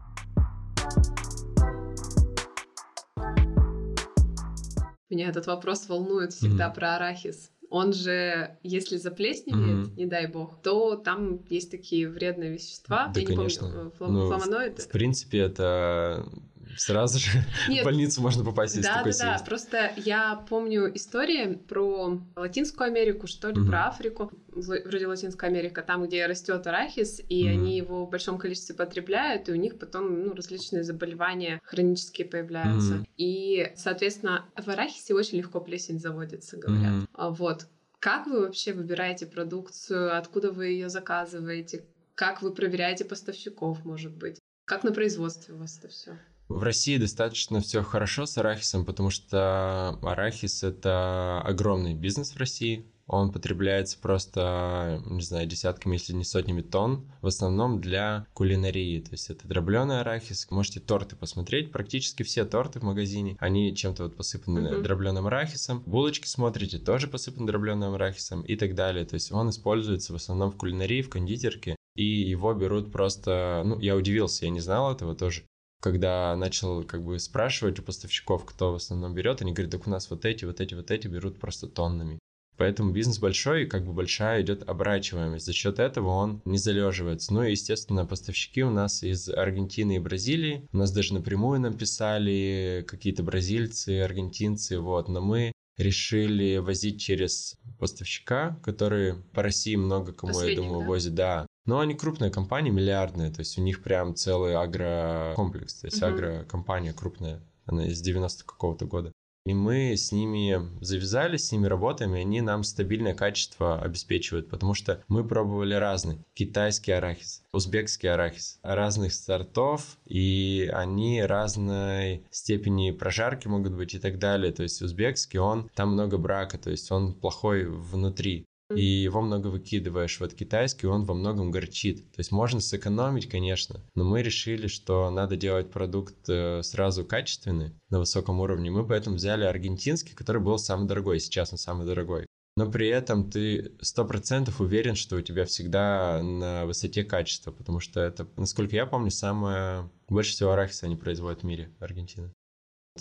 [5.11, 6.75] Меня этот вопрос волнует всегда mm-hmm.
[6.75, 9.97] про арахис он же, если заплесневеет, mm-hmm.
[9.97, 13.11] не дай бог, то там есть такие вредные вещества.
[13.15, 13.67] Да, Я конечно.
[13.67, 14.75] не помню, флам- ну.
[14.77, 16.29] В, в принципе, это
[16.77, 17.31] сразу же
[17.69, 19.45] Нет, в больницу можно попасть, если да, такой да, да.
[19.45, 23.69] Просто я помню истории про Латинскую Америку, что ли, угу.
[23.69, 27.51] про Африку, вроде Латинская Америка, там, где растет арахис, и угу.
[27.51, 32.97] они его в большом количестве потребляют, и у них потом ну, различные заболевания хронические появляются.
[32.97, 33.07] Угу.
[33.17, 37.05] И, соответственно, в арахисе очень легко плесень заводится, говорят.
[37.15, 37.35] Угу.
[37.35, 37.67] Вот.
[37.99, 40.17] Как вы вообще выбираете продукцию?
[40.17, 41.85] Откуда вы ее заказываете?
[42.15, 44.39] Как вы проверяете поставщиков, может быть?
[44.65, 46.19] Как на производстве у вас это все?
[46.51, 52.85] В России достаточно все хорошо с арахисом, потому что арахис это огромный бизнес в России.
[53.07, 59.01] Он потребляется просто, не знаю, десятками, если не сотнями тонн, в основном для кулинарии.
[59.01, 60.49] То есть это дробленый арахис.
[60.51, 61.71] Можете торты посмотреть.
[61.71, 64.83] Практически все торты в магазине, они чем-то вот посыпаны mm-hmm.
[64.83, 65.85] дробленым арахисом.
[65.87, 69.05] Булочки смотрите, тоже посыпаны дробленым арахисом и так далее.
[69.05, 71.77] То есть он используется в основном в кулинарии, в кондитерке.
[71.95, 73.63] И его берут просто...
[73.65, 75.43] Ну, я удивился, я не знал этого тоже
[75.81, 79.91] когда начал как бы спрашивать у поставщиков, кто в основном берет, они говорят, так у
[79.91, 82.19] нас вот эти, вот эти, вот эти берут просто тоннами.
[82.61, 85.47] Поэтому бизнес большой, и как бы большая идет оборачиваемость.
[85.47, 87.33] За счет этого он не залеживается.
[87.33, 90.69] Ну и, естественно, поставщики у нас из Аргентины и Бразилии.
[90.71, 95.09] У нас даже напрямую нам писали какие-то бразильцы, аргентинцы, вот.
[95.09, 100.87] Но мы решили возить через поставщика, который по России много кому, я думаю, да?
[100.87, 101.47] возит, да.
[101.67, 106.09] Но они крупные компании, миллиардные, то есть у них прям целый агрокомплекс, то есть uh-huh.
[106.09, 109.13] агрокомпания крупная, она из 90 какого-то года.
[109.47, 114.75] И мы с ними завязались, с ними работаем, и они нам стабильное качество обеспечивают, потому
[114.75, 116.19] что мы пробовали разный.
[116.35, 124.19] Китайский арахис, узбекский арахис, разных сортов, и они разной степени прожарки могут быть и так
[124.19, 124.53] далее.
[124.53, 129.49] То есть узбекский, он, там много брака, то есть он плохой внутри и его много
[129.49, 130.21] выкидываешь.
[130.21, 132.11] Вот китайский, он во многом горчит.
[132.13, 137.73] То есть можно сэкономить, конечно, но мы решили, что надо делать продукт э, сразу качественный,
[137.91, 138.71] на высоком уровне.
[138.71, 142.27] Мы поэтому взяли аргентинский, который был самый дорогой, сейчас он самый дорогой.
[142.57, 147.81] Но при этом ты сто процентов уверен, что у тебя всегда на высоте качества, потому
[147.81, 152.33] что это, насколько я помню, самое больше всего арахиса они производят в мире, Аргентина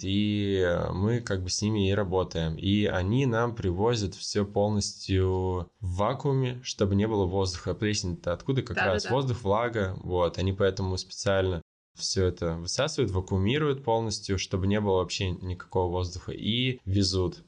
[0.04, 2.56] и мы как бы с ними и работаем.
[2.56, 7.74] И они нам привозят все полностью в вакууме, чтобы не было воздуха.
[7.74, 9.16] Плесень-то откуда как да, раз да, да.
[9.16, 10.38] воздух, влага, вот.
[10.38, 11.62] Они поэтому специально
[11.96, 17.44] все это высасывают, вакуумируют полностью, чтобы не было вообще никакого воздуха, и везут.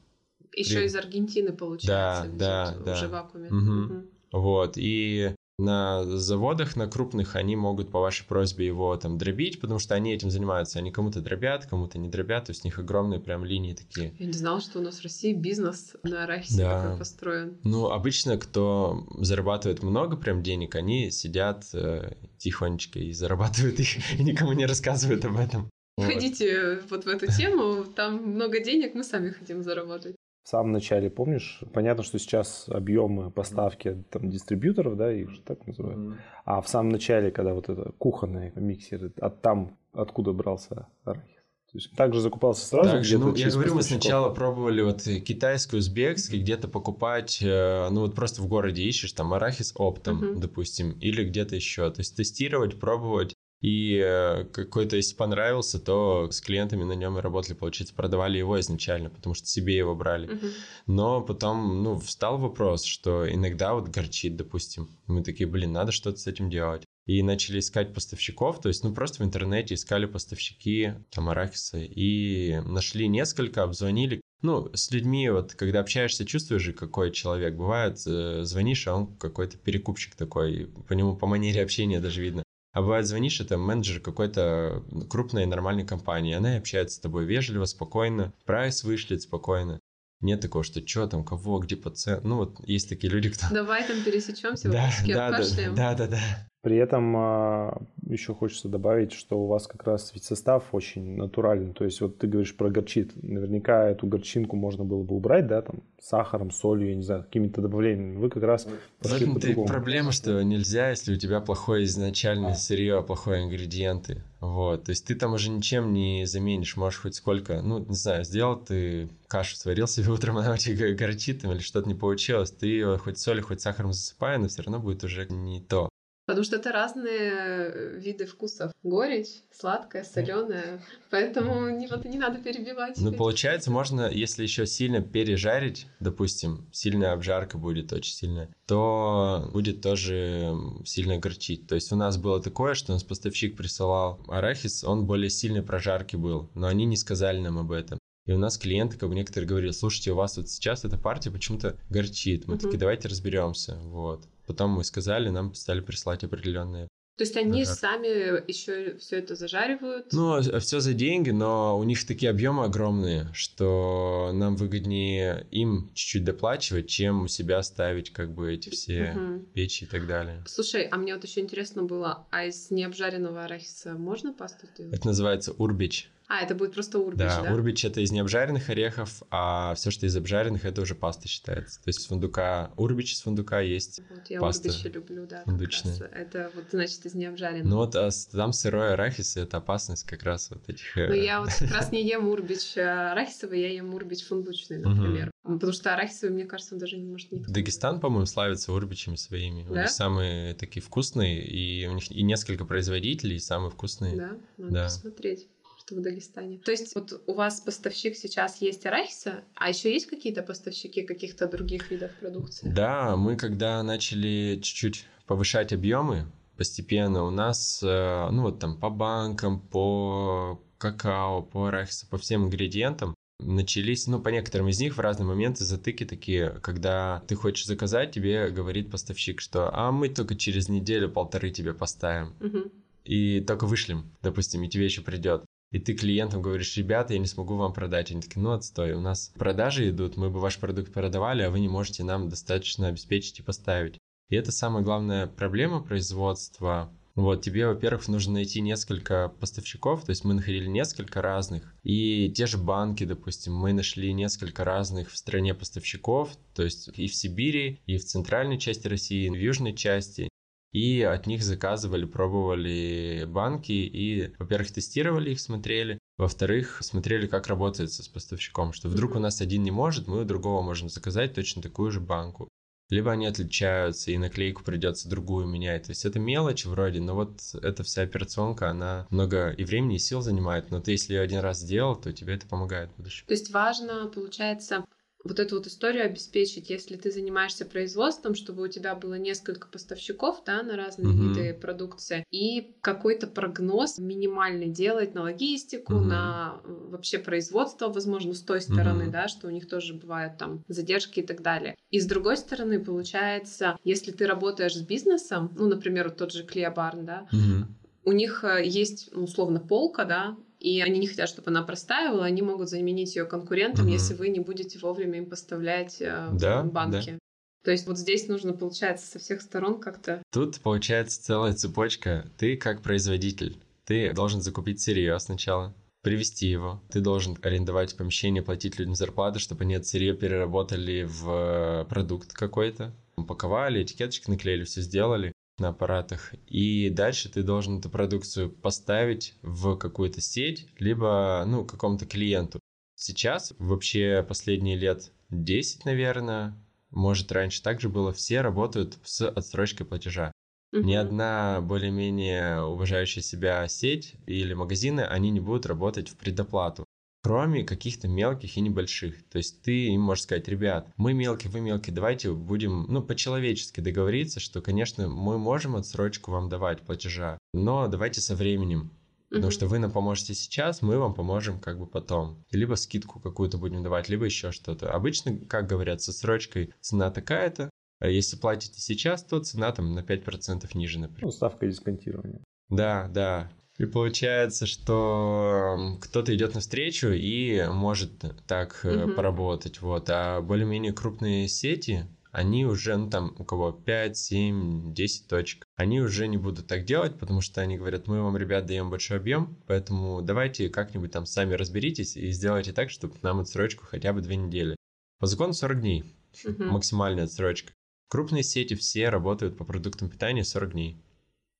[0.54, 0.84] Еще При...
[0.84, 3.08] из Аргентины, получается, да, да, уже да.
[3.08, 3.48] в вакууме.
[3.48, 3.94] Угу.
[3.94, 4.06] Угу.
[4.32, 9.78] Вот, и на заводах, на крупных, они могут по вашей просьбе его там дробить, потому
[9.78, 10.78] что они этим занимаются.
[10.78, 14.14] Они кому-то дробят, кому-то не дробят, то есть у них огромные прям линии такие.
[14.18, 16.82] Я не знала, что у нас в России бизнес на арахисе да.
[16.82, 17.58] такой построен.
[17.64, 24.22] Ну, обычно, кто зарабатывает много прям денег, они сидят э, тихонечко и зарабатывают их, и
[24.24, 25.70] никому не рассказывают об этом.
[26.00, 30.16] Ходите вот в эту тему, там много денег, мы сами хотим заработать.
[30.42, 35.64] В самом начале, помнишь, понятно, что сейчас объемы поставки там, дистрибьюторов, да, их же так
[35.66, 35.98] называют.
[35.98, 36.16] Mm-hmm.
[36.44, 41.42] А в самом начале, когда вот это кухонные миксеры, а там откуда брался арахис?
[41.72, 45.78] То есть также закупался сразу так где-то ну, я говорю, мы сначала пробовали вот китайский,
[45.78, 50.38] узбекский, где-то покупать, э, ну вот просто в городе ищешь там арахис оптом, uh-huh.
[50.38, 51.90] допустим, или где-то еще.
[51.90, 53.34] То есть тестировать, пробовать.
[53.62, 58.58] И э, какой-то, если понравился, то с клиентами на нем и работали, получается, продавали его
[58.58, 60.28] изначально, потому что себе его брали.
[60.28, 60.52] Uh-huh.
[60.88, 64.90] Но потом, ну, встал вопрос, что иногда вот горчит, допустим.
[65.06, 66.84] Мы такие, блин, надо что-то с этим делать.
[67.06, 72.60] И начали искать поставщиков, то есть, ну, просто в интернете искали поставщики там арахиса и
[72.64, 74.20] нашли несколько, обзвонили.
[74.42, 77.54] Ну, с людьми, вот, когда общаешься, чувствуешь же, какой человек.
[77.54, 82.42] Бывает, э, звонишь, а он какой-то перекупщик такой, по нему, по манере общения даже видно.
[82.72, 88.32] А бывает, звонишь, это менеджер какой-то крупной нормальной компании, она общается с тобой вежливо, спокойно,
[88.46, 89.78] прайс вышлет спокойно.
[90.20, 92.20] Нет такого, что что там, кого, где по цен.
[92.22, 93.46] Ну вот есть такие люди, кто...
[93.50, 96.48] Давай там пересечемся, да, да, да, да, да, да.
[96.62, 101.72] При этом а, еще хочется добавить, что у вас как раз ведь состав очень натуральный.
[101.72, 103.12] То есть вот ты говоришь про горчит.
[103.20, 107.62] Наверняка эту горчинку можно было бы убрать, да, там, сахаром, солью, я не знаю, какими-то
[107.62, 108.16] добавлениями.
[108.16, 108.68] Вы как раз
[109.00, 109.66] пошли по другому.
[109.66, 114.22] Проблема, что нельзя, если у тебя плохое изначальное сырье, плохое ингредиенты.
[114.38, 118.24] Вот, то есть ты там уже ничем не заменишь, можешь хоть сколько, ну, не знаю,
[118.24, 122.98] сделал ты кашу, сварил себе утром, она у тебя горчит или что-то не получилось, ты
[122.98, 125.88] хоть солью, хоть сахаром засыпай, но все равно будет уже не то.
[126.26, 128.72] Потому что это разные виды вкусов.
[128.82, 130.80] Горечь, сладкая, соленая.
[131.10, 132.96] Поэтому не, вот, не надо перебивать.
[132.98, 139.80] Ну, получается, можно, если еще сильно пережарить, допустим, сильная обжарка будет очень сильная, то будет
[139.80, 140.54] тоже
[140.84, 141.66] сильно горчить.
[141.66, 145.62] То есть у нас было такое, что у нас поставщик присылал арахис, он более сильной
[145.62, 147.98] прожарки был, но они не сказали нам об этом.
[148.26, 151.30] И у нас клиенты, как бы некоторые говорили, слушайте, у вас вот сейчас эта партия
[151.30, 152.46] почему-то горчит.
[152.46, 152.60] Мы uh-huh.
[152.60, 153.76] такие, давайте разберемся.
[153.84, 154.24] Вот.
[154.46, 157.78] Потом мы сказали, нам стали прислать определенные то есть они Зажар.
[157.78, 160.12] сами еще все это зажаривают?
[160.12, 165.90] Ну, а все за деньги, но у них такие объемы огромные, что нам выгоднее им
[165.94, 169.44] чуть-чуть доплачивать, чем у себя ставить как бы эти все угу.
[169.52, 170.42] печи и так далее.
[170.46, 174.94] Слушай, а мне вот еще интересно было, а из необжаренного арахиса можно пасту делать?
[174.94, 176.10] Это называется урбич.
[176.28, 177.42] А, это будет просто урбич, да?
[177.42, 181.82] Да, урбич это из необжаренных орехов, а все, что из обжаренных, это уже паста считается.
[181.82, 185.42] То есть с фундука, урбич из фундука есть вот, я паста урбичи люблю, да.
[185.44, 185.96] Фундучная.
[186.12, 187.64] Это вот, значит, из необжаренных.
[187.64, 190.96] Ну вот а там сырой арахис, это опасность как раз вот этих...
[190.96, 195.30] Ну я вот как раз не ем урбич арахисовый, я ем урбич фундучный, например.
[195.42, 199.64] Потому что арахисовый, мне кажется, он даже не может не Дагестан, по-моему, славится урбичами своими.
[199.64, 199.70] Да?
[199.70, 204.16] У них самые такие вкусные, и у них и несколько производителей, и самые вкусные.
[204.16, 204.84] Да, надо да.
[204.84, 205.48] посмотреть
[205.92, 206.58] в Дагестане.
[206.58, 211.46] То есть вот у вас поставщик сейчас есть арахиса, а еще есть какие-то поставщики каких-то
[211.46, 212.68] других видов продукции?
[212.68, 216.26] Да, мы когда начали чуть-чуть повышать объемы,
[216.56, 222.44] постепенно у нас, э, ну вот там по банкам, по какао, по арахису, по всем
[222.44, 227.66] ингредиентам, начались, ну, по некоторым из них в разные моменты затыки такие, когда ты хочешь
[227.66, 232.34] заказать, тебе говорит поставщик, что «а мы только через неделю-полторы тебе поставим».
[232.40, 232.72] Угу.
[233.04, 235.44] И только вышлем, допустим, и тебе еще придет.
[235.72, 238.10] И ты клиентам говоришь, ребята, я не смогу вам продать.
[238.10, 241.60] Они такие, ну отстой, у нас продажи идут, мы бы ваш продукт продавали, а вы
[241.60, 243.98] не можете нам достаточно обеспечить и поставить.
[244.28, 246.92] И это самая главная проблема производства.
[247.14, 252.46] Вот, тебе, во-первых, нужно найти несколько поставщиков, то есть мы находили несколько разных, и те
[252.46, 257.82] же банки, допустим, мы нашли несколько разных в стране поставщиков, то есть и в Сибири,
[257.84, 260.30] и в центральной части России, и в южной части,
[260.72, 267.92] и от них заказывали, пробовали банки, и, во-первых, тестировали их, смотрели, во-вторых, смотрели, как работает
[267.92, 271.62] с поставщиком, что вдруг у нас один не может, мы у другого можем заказать точно
[271.62, 272.48] такую же банку
[272.92, 275.84] либо они отличаются, и наклейку придется другую менять.
[275.84, 279.98] То есть это мелочь вроде, но вот эта вся операционка, она много и времени, и
[279.98, 283.24] сил занимает, но ты если ее один раз сделал, то тебе это помогает в будущем.
[283.26, 284.84] То есть важно, получается,
[285.24, 290.42] вот эту вот историю обеспечить, если ты занимаешься производством, чтобы у тебя было несколько поставщиков,
[290.44, 291.28] да, на разные угу.
[291.28, 296.04] виды продукции, и какой-то прогноз минимальный делать на логистику, угу.
[296.04, 299.12] на вообще производство, возможно, с той стороны, угу.
[299.12, 301.76] да, что у них тоже бывают там задержки и так далее.
[301.90, 306.44] И с другой стороны, получается, если ты работаешь с бизнесом, ну, например, вот тот же
[306.44, 307.66] Клеобарн, да, угу.
[308.04, 312.24] у них э, есть, ну, условно, полка, да, и они не хотят, чтобы она простаивала,
[312.24, 313.92] они могут заменить ее конкурентом, угу.
[313.92, 317.12] если вы не будете вовремя им поставлять э, да, банки.
[317.12, 317.18] Да.
[317.64, 320.22] То есть вот здесь нужно, получается, со всех сторон как-то...
[320.32, 322.28] Тут получается целая цепочка.
[322.38, 326.80] Ты как производитель, ты должен закупить сырье сначала, привести его.
[326.90, 332.92] Ты должен арендовать помещение, платить людям зарплату, чтобы они это сырье переработали в продукт какой-то.
[333.16, 336.34] Упаковали, этикеточки наклеили, все сделали на аппаратах.
[336.46, 342.60] И дальше ты должен эту продукцию поставить в какую-то сеть, либо, ну, какому-то клиенту.
[342.94, 346.56] Сейчас, вообще последние лет 10, наверное,
[346.90, 350.32] может, раньше также было, все работают с отсрочкой платежа.
[350.74, 350.82] Uh-huh.
[350.82, 356.84] Ни одна более-менее уважающая себя сеть или магазины, они не будут работать в предоплату
[357.22, 359.22] кроме каких-то мелких и небольших.
[359.28, 363.80] То есть ты им можешь сказать, ребят, мы мелкие, вы мелкие, давайте будем, ну, по-человечески
[363.80, 368.90] договориться, что, конечно, мы можем отсрочку вам давать платежа, но давайте со временем.
[369.30, 372.44] Потому что вы нам поможете сейчас, мы вам поможем как бы потом.
[372.50, 374.92] Либо скидку какую-то будем давать, либо еще что-то.
[374.92, 380.00] Обычно, как говорят, со срочкой цена такая-то, а если платите сейчас, то цена там на
[380.00, 381.24] 5% ниже, например.
[381.24, 382.40] Ну, ставка дисконтирования.
[382.68, 383.50] Да, да.
[383.78, 389.12] И получается, что кто-то идет навстречу и может так угу.
[389.12, 389.80] поработать.
[389.80, 390.10] Вот.
[390.10, 396.00] А более-менее крупные сети, они уже, ну там, у кого 5, 7, 10 точек, они
[396.00, 399.56] уже не будут так делать, потому что они говорят, мы вам, ребят, даем большой объем,
[399.66, 404.34] поэтому давайте как-нибудь там сами разберитесь и сделайте так, чтобы нам отсрочку хотя бы 2
[404.34, 404.76] недели.
[405.18, 406.04] По закону 40 дней,
[406.44, 406.64] угу.
[406.64, 407.72] максимальная отсрочка.
[408.08, 411.02] Крупные сети все работают по продуктам питания 40 дней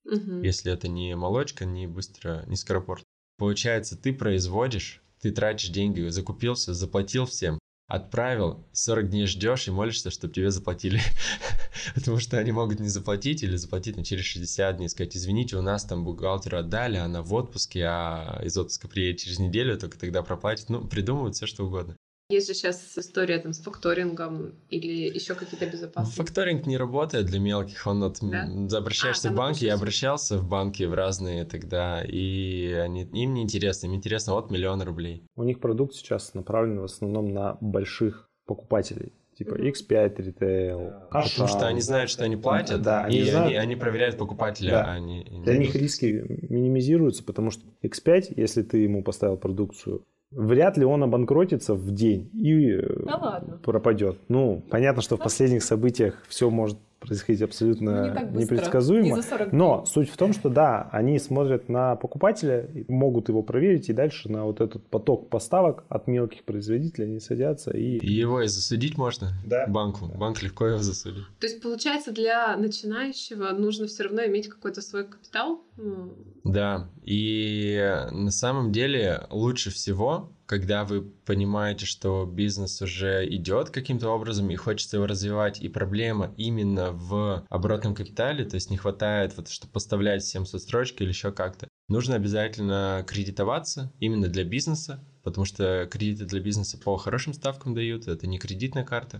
[0.05, 0.41] угу.
[0.41, 3.03] если это не молочка, не быстро, не скоропорт.
[3.37, 10.11] Получается, ты производишь, ты тратишь деньги, закупился, заплатил всем, отправил, 40 дней ждешь и молишься,
[10.11, 11.01] чтобы тебе заплатили.
[11.95, 15.61] Потому что они могут не заплатить или заплатить на через 60 дней, сказать, извините, у
[15.61, 20.23] нас там бухгалтеру отдали, она в отпуске, а из отпуска приедет через неделю, только тогда
[20.23, 20.69] проплатит.
[20.69, 21.97] Ну, придумывают все, что угодно.
[22.33, 26.17] Есть же сейчас история там с факторингом или еще какие-то безопасности.
[26.17, 27.85] Факторинг не работает для мелких.
[27.85, 28.17] Он от...
[28.21, 28.77] да?
[28.77, 33.03] обращаешься а, в банки, я обращался в банки в разные тогда, и они...
[33.03, 35.23] им не интересно, им интересно от миллиона рублей.
[35.35, 39.13] У них продукт сейчас направлен в основном на больших покупателей.
[39.37, 40.93] Типа X5 ритейл.
[41.11, 44.17] А потому что они знают, что они платят, да, они и знают, они, они проверяют
[44.17, 44.71] покупателя.
[44.71, 44.85] Да.
[44.85, 50.77] А они, Для них риски минимизируются, потому что X5, если ты ему поставил продукцию вряд
[50.77, 54.17] ли он обанкротится в день и да пропадет.
[54.27, 59.17] Ну, понятно, что в последних событиях все может происходить абсолютно ну, не непредсказуемо.
[59.17, 63.93] Не но суть в том, что да, они смотрят на покупателя, могут его проверить, и
[63.93, 67.97] дальше на вот этот поток поставок от мелких производителей они садятся и...
[67.97, 69.67] И его и засудить можно да.
[69.67, 70.07] банку.
[70.07, 70.17] Да.
[70.17, 71.23] Банк легко его засудит.
[71.39, 75.61] То есть, получается, для начинающего нужно все равно иметь какой-то свой капитал?
[75.77, 76.13] Ну,
[76.43, 77.79] да, и
[78.11, 84.55] на самом деле лучше всего когда вы понимаете, что бизнес уже идет каким-то образом и
[84.55, 89.73] хочется его развивать, и проблема именно в оборотном капитале, то есть не хватает, вот, чтобы
[89.73, 95.87] поставлять всем со строчки или еще как-то, нужно обязательно кредитоваться именно для бизнеса, потому что
[95.89, 99.19] кредиты для бизнеса по хорошим ставкам дают, это не кредитная карта.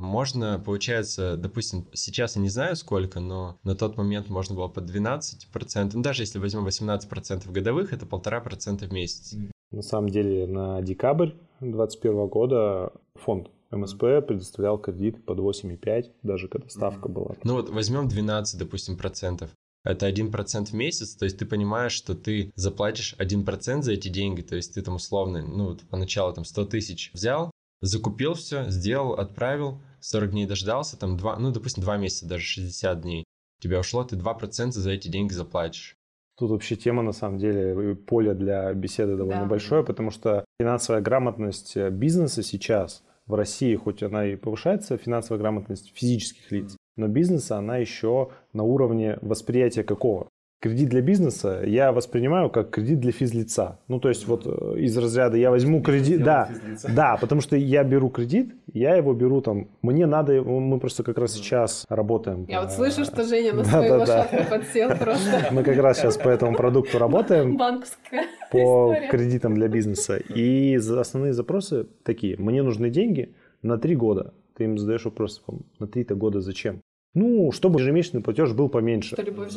[0.00, 4.80] Можно, получается, допустим, сейчас я не знаю сколько, но на тот момент можно было по
[4.80, 9.36] 12%, ну даже если возьмем 18% годовых, это полтора процента в месяц.
[9.74, 16.68] На самом деле на декабрь 2021 года фонд МСП предоставлял кредит под 8,5, даже когда
[16.68, 17.34] ставка была.
[17.42, 19.50] Ну вот возьмем 12, допустим, процентов.
[19.84, 24.42] это 1% в месяц, то есть ты понимаешь, что ты заплатишь 1% за эти деньги,
[24.42, 27.50] то есть ты там условно, ну, поначалу там 100 тысяч взял,
[27.82, 33.00] закупил все, сделал, отправил, 40 дней дождался, там 2, ну, допустим, 2 месяца, даже 60
[33.02, 33.24] дней,
[33.58, 35.96] у тебя ушло, ты 2% за эти деньги заплатишь.
[36.36, 39.46] Тут вообще тема, на самом деле, поле для беседы довольно да.
[39.48, 45.40] большое, потому что финансовая грамотность э, бизнеса сейчас в России, хоть она и повышается, финансовая
[45.40, 50.28] грамотность физических лиц, но бизнеса она еще на уровне восприятия какого?
[50.64, 53.78] Кредит для бизнеса я воспринимаю как кредит для физлица.
[53.86, 56.48] Ну, то есть вот э, из разряда я возьму кредит, да,
[56.88, 61.18] да, потому что я беру кредит, я его беру там, мне надо, мы просто как
[61.18, 62.46] раз сейчас работаем.
[62.48, 65.48] Я вот слышу, что Женя на свою лошадку подсел просто.
[65.50, 67.58] Мы как раз сейчас по этому продукту работаем.
[67.58, 70.16] Банковская По кредитам для бизнеса.
[70.16, 74.32] И основные запросы такие, мне нужны деньги на три года.
[74.56, 75.44] Ты им задаешь вопрос,
[75.78, 76.80] на три-то года зачем?
[77.14, 79.16] Ну, чтобы ежемесячный платеж был поменьше.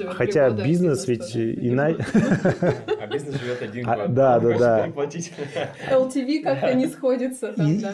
[0.10, 1.88] Хотя года, бизнес, ведь и на...
[1.88, 4.14] А бизнес живет один а, год.
[4.14, 4.88] Да, да, да.
[4.88, 7.54] LTV как-то не сходится.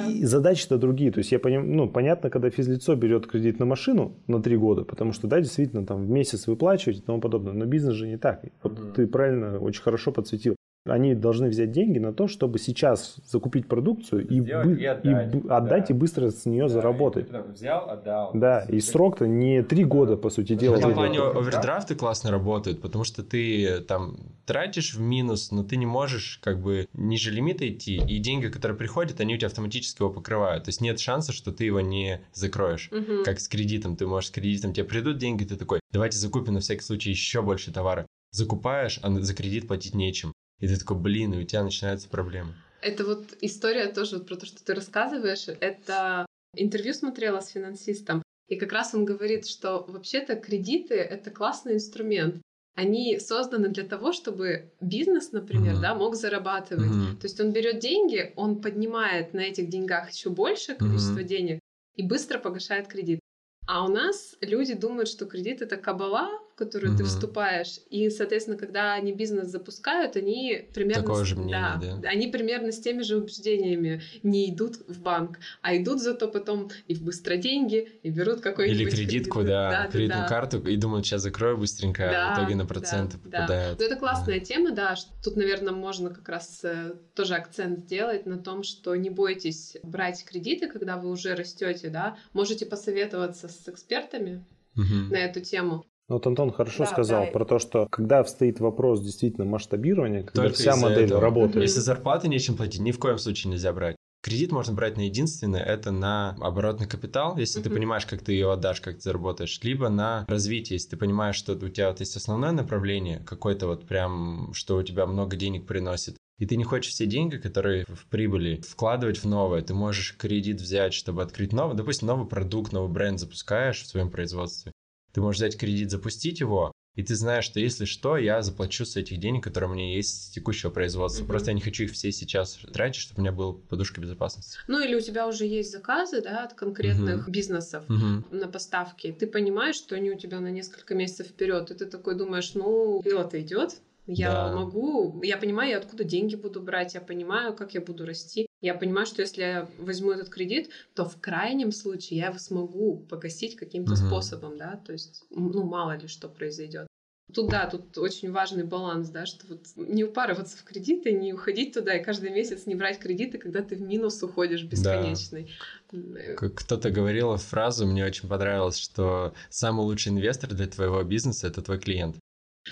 [0.10, 1.12] и, задачи-то другие.
[1.12, 4.84] То есть я понимаю, ну, понятно, когда физлицо берет кредит на машину на три года,
[4.84, 7.54] потому что, да, действительно, там в месяц выплачивать и тому подобное.
[7.54, 8.44] Но бизнес же не так.
[8.64, 10.58] Вот ты правильно, очень хорошо подсветил.
[10.86, 15.48] Они должны взять деньги на то, чтобы сейчас закупить продукцию и, бы, и отдать, и
[15.48, 15.94] отдать да.
[15.94, 17.30] и быстро с нее да, заработать.
[17.32, 18.32] И взял, отдал.
[18.34, 20.76] Да, и срок-то не три года, по сути дела.
[20.76, 25.78] В этом плане овердрафты классно работают, потому что ты там тратишь в минус, но ты
[25.78, 30.02] не можешь как бы ниже лимита идти, и деньги, которые приходят, они у тебя автоматически
[30.02, 30.66] его покрывают.
[30.66, 32.90] То есть нет шанса, что ты его не закроешь.
[32.92, 33.24] Угу.
[33.24, 33.96] Как с кредитом.
[33.96, 37.42] Ты можешь с кредитом, тебе придут деньги, ты такой, давайте закупим на всякий случай еще
[37.42, 38.06] больше товара.
[38.32, 40.34] Закупаешь, а за кредит платить нечем.
[40.64, 42.54] И ты такой, блин, и у тебя начинаются проблемы.
[42.82, 45.50] Это вот история тоже вот про то, что ты рассказываешь.
[45.60, 51.74] Это интервью смотрела с финансистом, и как раз он говорит, что вообще-то кредиты— это классный
[51.74, 52.42] инструмент.
[52.76, 55.82] Они созданы для того, чтобы бизнес, например, mm-hmm.
[55.82, 56.92] да, мог зарабатывать.
[56.92, 57.18] Mm-hmm.
[57.18, 61.24] То есть он берет деньги, он поднимает на этих деньгах еще большее количество mm-hmm.
[61.26, 61.60] денег
[61.98, 63.20] и быстро погашает кредит.
[63.68, 66.98] А у нас люди думают, что кредит это кабала, в которую mm-hmm.
[66.98, 72.10] ты вступаешь, и, соответственно, когда они бизнес запускают, они примерно Такое же мнение, да, да.
[72.10, 76.94] они примерно с теми же убеждениями не идут в банк, а идут зато потом и
[76.94, 79.50] в быстро деньги, и берут какой-нибудь или кредитку, кредит.
[79.50, 80.28] да, да, кредитную да.
[80.30, 83.80] карту и думают, сейчас закрою быстренько, да, а в итоге на проценты да, попадают.
[83.80, 83.86] Да.
[83.86, 84.46] Но это классная да.
[84.46, 84.96] тема, да.
[84.96, 89.78] Что тут, наверное, можно как раз э, тоже акцент сделать на том, что не бойтесь
[89.82, 94.46] брать кредиты, когда вы уже растете, да, можете посоветоваться с экспертами
[94.76, 95.12] угу.
[95.12, 95.86] на эту тему.
[96.10, 97.32] Ну, вот Антон хорошо да, сказал да.
[97.32, 101.22] про то, что когда встоит вопрос действительно масштабирования, когда Только вся модель этого.
[101.22, 101.64] работает.
[101.64, 103.96] Если зарплаты нечем платить, ни в коем случае нельзя брать.
[104.22, 107.64] Кредит можно брать на единственное, это на оборотный капитал, если mm-hmm.
[107.64, 111.36] ты понимаешь, как ты ее отдашь, как ты заработаешь, либо на развитие, если ты понимаешь,
[111.36, 115.68] что у тебя вот есть основное направление, какое-то вот прям, что у тебя много денег
[115.68, 119.62] приносит, и ты не хочешь все деньги, которые в прибыли, вкладывать в новое.
[119.62, 124.10] Ты можешь кредит взять, чтобы открыть новый, допустим, новый продукт, новый бренд запускаешь в своем
[124.10, 124.72] производстве.
[125.14, 128.96] Ты можешь взять кредит, запустить его, и ты знаешь, что если что, я заплачу с
[128.96, 131.24] этих денег, которые у меня есть с текущего производства.
[131.24, 131.28] Mm-hmm.
[131.28, 134.60] Просто я не хочу их все сейчас тратить, чтобы у меня была подушка безопасности.
[134.68, 137.32] Ну или у тебя уже есть заказы, да, от конкретных mm-hmm.
[137.32, 138.36] бизнесов mm-hmm.
[138.36, 139.12] на поставки.
[139.12, 143.02] Ты понимаешь, что они у тебя на несколько месяцев вперед, и ты такой думаешь, ну,
[143.04, 144.56] пилот идет, я да.
[144.56, 148.46] могу, я понимаю, откуда деньги буду брать, я понимаю, как я буду расти.
[148.64, 153.06] Я понимаю, что если я возьму этот кредит, то в крайнем случае я его смогу
[153.10, 154.00] погасить каким-то угу.
[154.00, 156.88] способом, да, то есть, ну, мало ли что произойдет.
[157.34, 161.74] Тут да, тут очень важный баланс, да, что вот не упарываться в кредиты, не уходить
[161.74, 165.52] туда и каждый месяц не брать кредиты, когда ты в минус уходишь бесконечный.
[165.92, 166.36] Да.
[166.36, 171.80] Кто-то говорил фразу, мне очень понравилось, что самый лучший инвестор для твоего бизнеса это твой
[171.80, 172.16] клиент.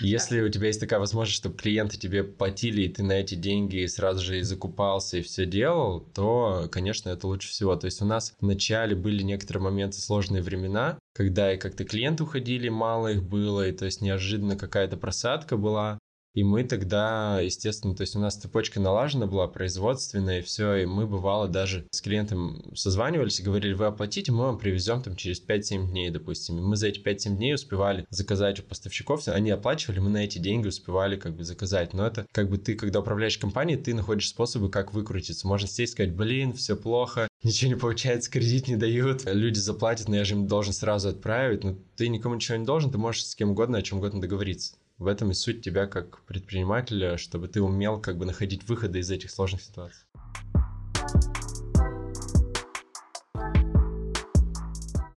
[0.00, 3.84] Если у тебя есть такая возможность, чтобы клиенты тебе платили, и ты на эти деньги
[3.86, 7.76] сразу же и закупался, и все делал, то, конечно, это лучше всего.
[7.76, 12.68] То есть у нас вначале были некоторые моменты сложные времена, когда и как-то клиенты уходили,
[12.70, 15.98] мало их было, и то есть неожиданно какая-то просадка была.
[16.34, 20.86] И мы тогда, естественно, то есть у нас цепочка налажена была, производственная, и все, и
[20.86, 25.44] мы, бывало, даже с клиентом созванивались и говорили, вы оплатите, мы вам привезем там через
[25.46, 26.58] 5-7 дней, допустим.
[26.58, 30.38] И мы за эти 5-7 дней успевали заказать у поставщиков, они оплачивали, мы на эти
[30.38, 31.92] деньги успевали как бы заказать.
[31.92, 35.46] Но это как бы ты, когда управляешь компанией, ты находишь способы, как выкрутиться.
[35.46, 40.16] Можно и сказать, блин, все плохо, ничего не получается, кредит не дают, люди заплатят, но
[40.16, 41.62] я же им должен сразу отправить.
[41.62, 44.76] Но ты никому ничего не должен, ты можешь с кем угодно о чем угодно договориться.
[45.02, 49.10] В этом и суть тебя как предпринимателя, чтобы ты умел как бы находить выходы из
[49.10, 49.60] этих сложных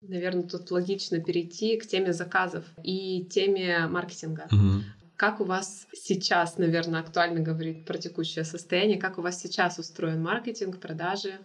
[0.02, 4.48] Наверное, тут логично перейти к теме заказов и теме маркетинга.
[4.54, 4.84] Угу.
[5.18, 10.24] Как у вас сейчас, наверное, актуально говорить про текущее состояние, как у вас сейчас устроен
[10.24, 11.40] маркетинг, продажи?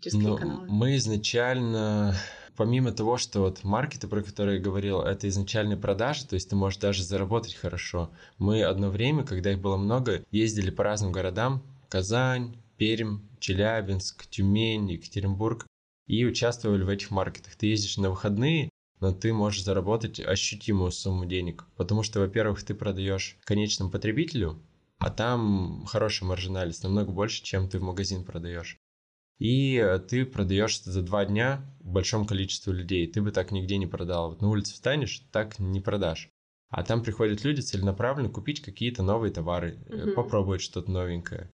[0.00, 0.66] Через какие Ну, каналы?
[0.70, 2.14] мы изначально,
[2.58, 6.56] помимо того, что вот маркеты, про которые я говорил, это изначальные продажи, то есть ты
[6.56, 8.10] можешь даже заработать хорошо.
[8.36, 14.90] Мы одно время, когда их было много, ездили по разным городам, Казань, Пермь, Челябинск, Тюмень,
[14.90, 15.66] Екатеринбург,
[16.08, 17.54] и участвовали в этих маркетах.
[17.54, 21.64] Ты ездишь на выходные, но ты можешь заработать ощутимую сумму денег.
[21.76, 24.60] Потому что, во-первых, ты продаешь конечному потребителю,
[24.98, 28.76] а там хорошая маржинальность, намного больше, чем ты в магазин продаешь.
[29.38, 33.06] И э, ты продаешь за два дня большому количеству людей.
[33.06, 34.30] Ты бы так нигде не продал.
[34.30, 36.28] Вот на улице встанешь, так не продашь.
[36.70, 40.14] А там приходят люди целенаправленно купить какие-то новые товары, Мгм.
[40.14, 41.50] попробовать что-то новенькое.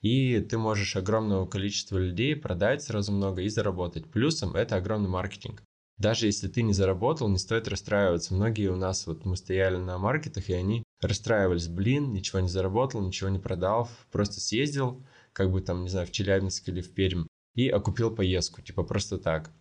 [0.00, 4.10] И ты можешь огромного количества людей продать сразу много и заработать.
[4.10, 5.62] Плюсом это огромный маркетинг.
[5.98, 8.34] Даже если ты не заработал, не стоит расстраиваться.
[8.34, 11.68] Многие у нас, вот мы стояли на маркетах, и они расстраивались.
[11.68, 15.04] Блин, ничего не заработал, ничего не продал, просто съездил,
[15.34, 19.18] как бы там, не знаю, в Челябинск или в Пермь, и окупил поездку, типа просто
[19.18, 19.52] так.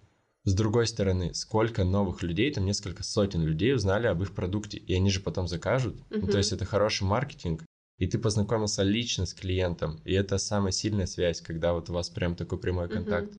[0.45, 4.93] С другой стороны, сколько новых людей, там несколько сотен людей узнали об их продукте, и
[4.93, 5.97] они же потом закажут.
[6.09, 6.32] Ну, Мгм.
[6.32, 7.65] то есть это хороший маркетинг,
[7.97, 12.09] и ты познакомился лично с клиентом, и это самая сильная связь, когда вот у вас
[12.09, 13.34] прям такой прямой контакт.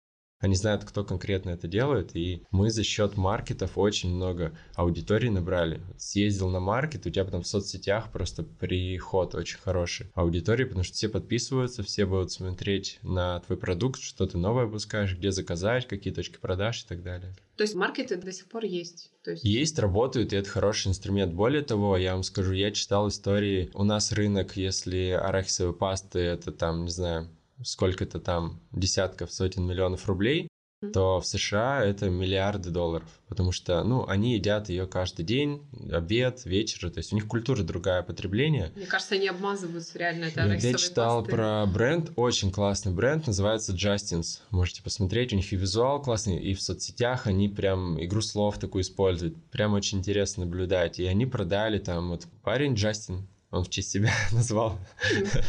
[0.44, 5.80] Они знают, кто конкретно это делает, и мы за счет маркетов очень много аудитории набрали.
[5.96, 10.92] Съездил на маркет, у тебя потом в соцсетях просто приход очень хороший аудитории, потому что
[10.92, 16.12] все подписываются, все будут смотреть на твой продукт, что ты новое выпускаешь, где заказать, какие
[16.12, 17.34] точки продаж и так далее.
[17.56, 19.12] То есть маркеты до сих пор есть.
[19.22, 19.44] То есть...
[19.44, 21.32] Есть, работают, и это хороший инструмент.
[21.32, 23.70] Более того, я вам скажу, я читал истории.
[23.72, 27.30] У нас рынок, если арахисовые пасты, это там, не знаю,
[27.62, 30.48] сколько-то там десятков, сотен миллионов рублей,
[30.92, 33.08] то в США это миллиарды долларов.
[33.28, 36.90] Потому что, ну, они едят ее каждый день, обед, вечер.
[36.90, 38.72] То есть у них культура другая потребления.
[38.76, 41.34] Мне кажется, они обмазываются реально этой Я читал пастой.
[41.34, 44.40] про бренд, очень классный бренд, называется Justins.
[44.50, 48.82] Можете посмотреть, у них и визуал классный, и в соцсетях они прям игру слов такую
[48.82, 49.36] используют.
[49.50, 50.98] Прям очень интересно наблюдать.
[50.98, 54.78] И они продали там вот парень Джастин, он в честь себя назвал.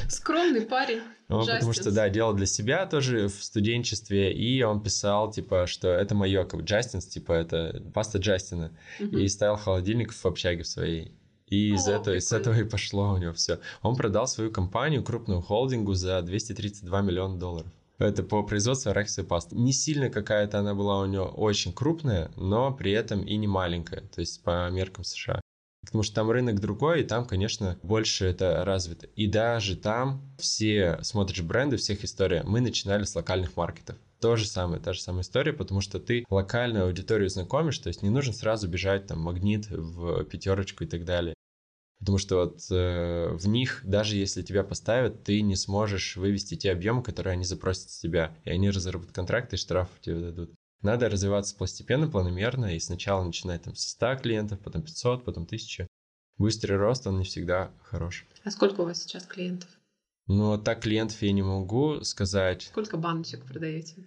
[0.08, 1.02] Скромный парень.
[1.28, 5.88] Он потому что, да, делал для себя тоже в студенчестве, и он писал, типа, что
[5.90, 8.72] это мое, как Джастинс, типа, это паста Джастина.
[9.00, 11.12] И ставил холодильник в общаге в своей.
[11.48, 13.60] И из, О, этого, из этого и пошло у него все.
[13.82, 17.72] Он продал свою компанию крупному холдингу за 232 миллиона долларов.
[17.98, 19.56] Это по производству арахисовой пасты.
[19.56, 24.02] Не сильно какая-то она была у него очень крупная, но при этом и не маленькая,
[24.02, 25.40] то есть по меркам США.
[25.86, 29.08] Потому что там рынок другой, и там, конечно, больше это развито.
[29.16, 33.96] И даже там все, смотришь бренды, всех история, мы начинали с локальных маркетов.
[34.20, 38.02] То же самое, та же самая история, потому что ты локальную аудиторию знакомишь, то есть
[38.02, 41.36] не нужно сразу бежать там магнит, в пятерочку и так далее.
[42.00, 46.72] Потому что вот э, в них, даже если тебя поставят, ты не сможешь вывести те
[46.72, 48.36] объемы, которые они запросят с тебя.
[48.44, 50.52] И они разорвут контракты и штраф тебе дадут.
[50.82, 55.88] Надо развиваться постепенно, планомерно, и сначала начинать там со 100 клиентов, потом 500, потом 1000.
[56.38, 58.26] Быстрый рост, он не всегда хорош.
[58.44, 59.70] А сколько у вас сейчас клиентов?
[60.28, 62.64] Но так клиентов я не могу сказать.
[62.64, 64.06] Сколько баночек продаете?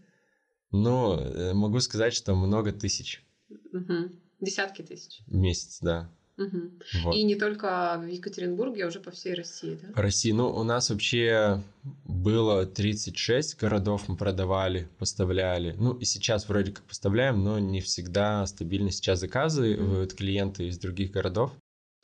[0.70, 3.24] Но э, могу сказать, что много тысяч
[3.72, 4.20] Мгм.
[4.40, 5.22] Десятки тысяч.
[5.26, 6.10] в месяц, да.
[6.38, 6.80] Мгм.
[7.02, 7.16] Вот.
[7.16, 10.00] И не только в Екатеринбурге, а уже по всей России, да?
[10.00, 10.30] России.
[10.30, 11.62] Ну, у нас вообще
[12.04, 15.74] было 36 городов мы продавали, поставляли.
[15.76, 21.10] Ну, и сейчас вроде как поставляем, но не всегда стабильно сейчас заказывают клиенты из других
[21.10, 21.52] городов.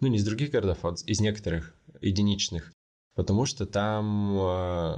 [0.00, 2.72] Ну, не из других городов, а из некоторых единичных.
[3.14, 4.96] Потому что там, э,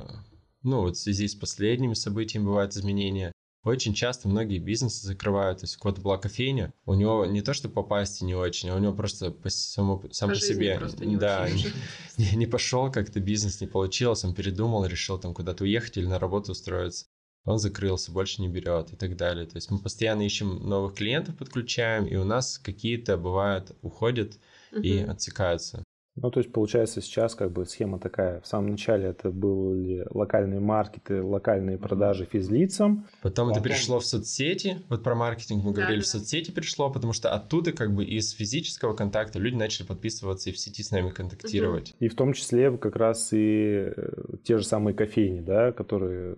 [0.62, 3.32] ну, вот в связи с последними событиями бывают изменения.
[3.66, 5.58] Очень часто многие бизнесы закрывают.
[5.58, 8.76] То есть у кого-то была кофейня, у него не то, что попасть не очень, а
[8.76, 10.80] у него просто по самому, сам По по себе.
[11.00, 11.72] не да, уже.
[12.16, 16.20] не, не пошел, как-то бизнес не получилось, он передумал, решил там куда-то уехать или на
[16.20, 17.06] работу устроиться.
[17.44, 19.46] Он закрылся, больше не берет и так далее.
[19.46, 24.38] То есть мы постоянно ищем новых клиентов, подключаем, и у нас какие-то бывают уходят
[24.80, 25.10] и Мгм.
[25.10, 25.82] отсекаются.
[26.16, 28.40] Ну, то есть, получается, сейчас как бы схема такая.
[28.40, 33.06] В самом начале это были локальные маркеты, локальные продажи физлицам.
[33.20, 34.82] Потом это Потом- перешло в соцсети.
[34.88, 36.18] Вот про маркетинг мы говорили, в Да-да-да.
[36.18, 40.58] соцсети перешло, потому что оттуда как бы из физического контакта люди начали подписываться и в
[40.58, 41.94] сети с нами контактировать.
[42.00, 44.12] И в том числе как раз и э,
[44.42, 46.36] те же самые кофейни, да, которые...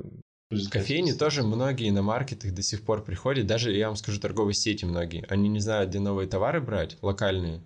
[0.71, 4.87] Кофейни тоже многие на маркетах до сих пор приходят, даже, я вам скажу, торговые сети
[4.87, 5.25] многие.
[5.29, 7.61] Они не знают, где новые товары брать, локальные,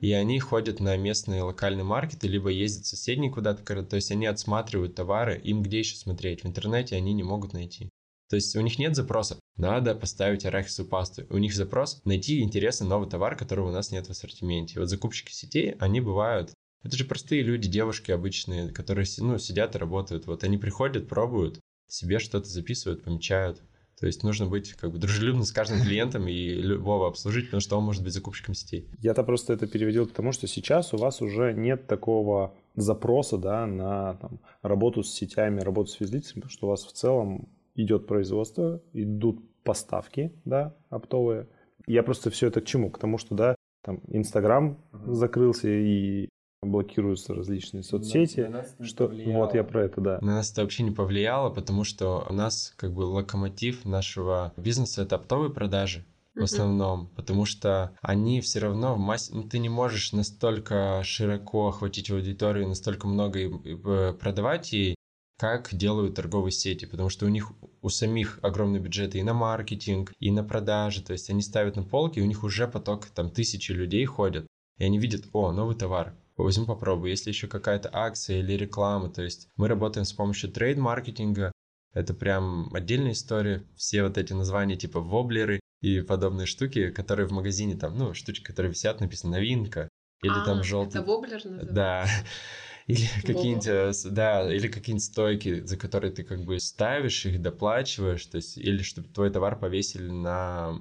[0.00, 4.26] И они ходят на местные локальные маркеты, либо ездят в соседние куда-то, то есть они
[4.26, 7.90] отсматривают товары, им где еще смотреть, в интернете они не могут найти.
[8.28, 11.26] То есть у них нет запроса, надо поставить арахисовую пасту.
[11.30, 14.80] У них запрос найти интересный новый товар, которого у нас нет в ассортименте.
[14.80, 16.52] Вот закупщики сетей, они бывают
[16.84, 20.26] это же простые люди, девушки обычные, которые ну, сидят и работают.
[20.26, 21.58] Вот они приходят, пробуют,
[21.88, 23.62] себе что-то записывают, помечают.
[24.04, 27.78] То есть нужно быть как бы дружелюбным с каждым клиентом и любого обслужить, потому что
[27.78, 28.86] он может быть закупщиком сетей.
[29.00, 33.66] Я-то просто это переводил к тому, что сейчас у вас уже нет такого запроса да,
[33.66, 38.06] на там, работу с сетями, работу с физлицами, потому что у вас в целом идет
[38.06, 41.48] производство, идут поставки да, оптовые.
[41.86, 42.90] Я просто все это к чему?
[42.90, 46.28] К тому, что да, там Инстаграм закрылся и
[46.64, 48.40] блокируются различные соцсети.
[48.40, 50.18] На, на нас что вот я про это, да.
[50.20, 55.02] На нас это вообще не повлияло, потому что у нас как бы локомотив нашего бизнеса
[55.02, 56.04] это оптовые продажи
[56.34, 59.32] в основном, потому что они все равно в массе...
[59.32, 64.96] Ну, ты не можешь настолько широко охватить аудиторию, настолько много э, продавать ей,
[65.38, 67.52] как делают торговые сети, потому что у них
[67.82, 71.82] у самих огромные бюджеты и на маркетинг, и на продажи, то есть они ставят на
[71.82, 74.46] полки, и у них уже поток там тысячи людей ходят,
[74.78, 77.10] и они видят, о, новый товар, возьму попробую.
[77.10, 81.52] Если еще какая-то акция или реклама, то есть мы работаем с помощью трейд-маркетинга,
[81.92, 83.64] это прям отдельная история.
[83.76, 88.42] Все вот эти названия типа воблеры и подобные штуки, которые в магазине там, ну, штучки,
[88.42, 89.88] которые висят, написано новинка.
[90.22, 91.00] Или а, там желтый.
[91.00, 91.72] Это воблер называется?
[91.72, 92.06] Да.
[92.86, 98.26] Или какие-нибудь, э, да, или какие-нибудь стойки, за которые ты как бы ставишь их, доплачиваешь,
[98.26, 100.78] то есть, или чтобы твой товар повесили на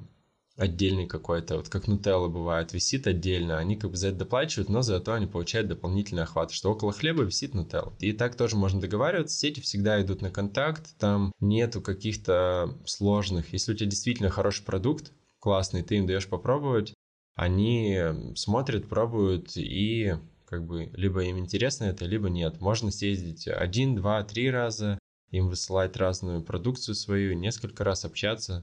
[0.56, 4.82] отдельный какой-то, вот как Нутелла бывает, висит отдельно, они как бы за это доплачивают, но
[4.82, 7.94] зато они получают дополнительный охват, что около хлеба висит Нутелла.
[8.00, 13.74] И так тоже можно договариваться, сети всегда идут на контакт, там нету каких-то сложных, если
[13.74, 16.94] у тебя действительно хороший продукт, классный, ты им даешь попробовать,
[17.36, 18.00] они
[18.36, 22.62] смотрят, пробуют и как бы либо им интересно это, либо нет.
[22.62, 25.00] Можно съездить один, два, три раза,
[25.32, 28.62] им высылать разную продукцию свою, несколько раз общаться,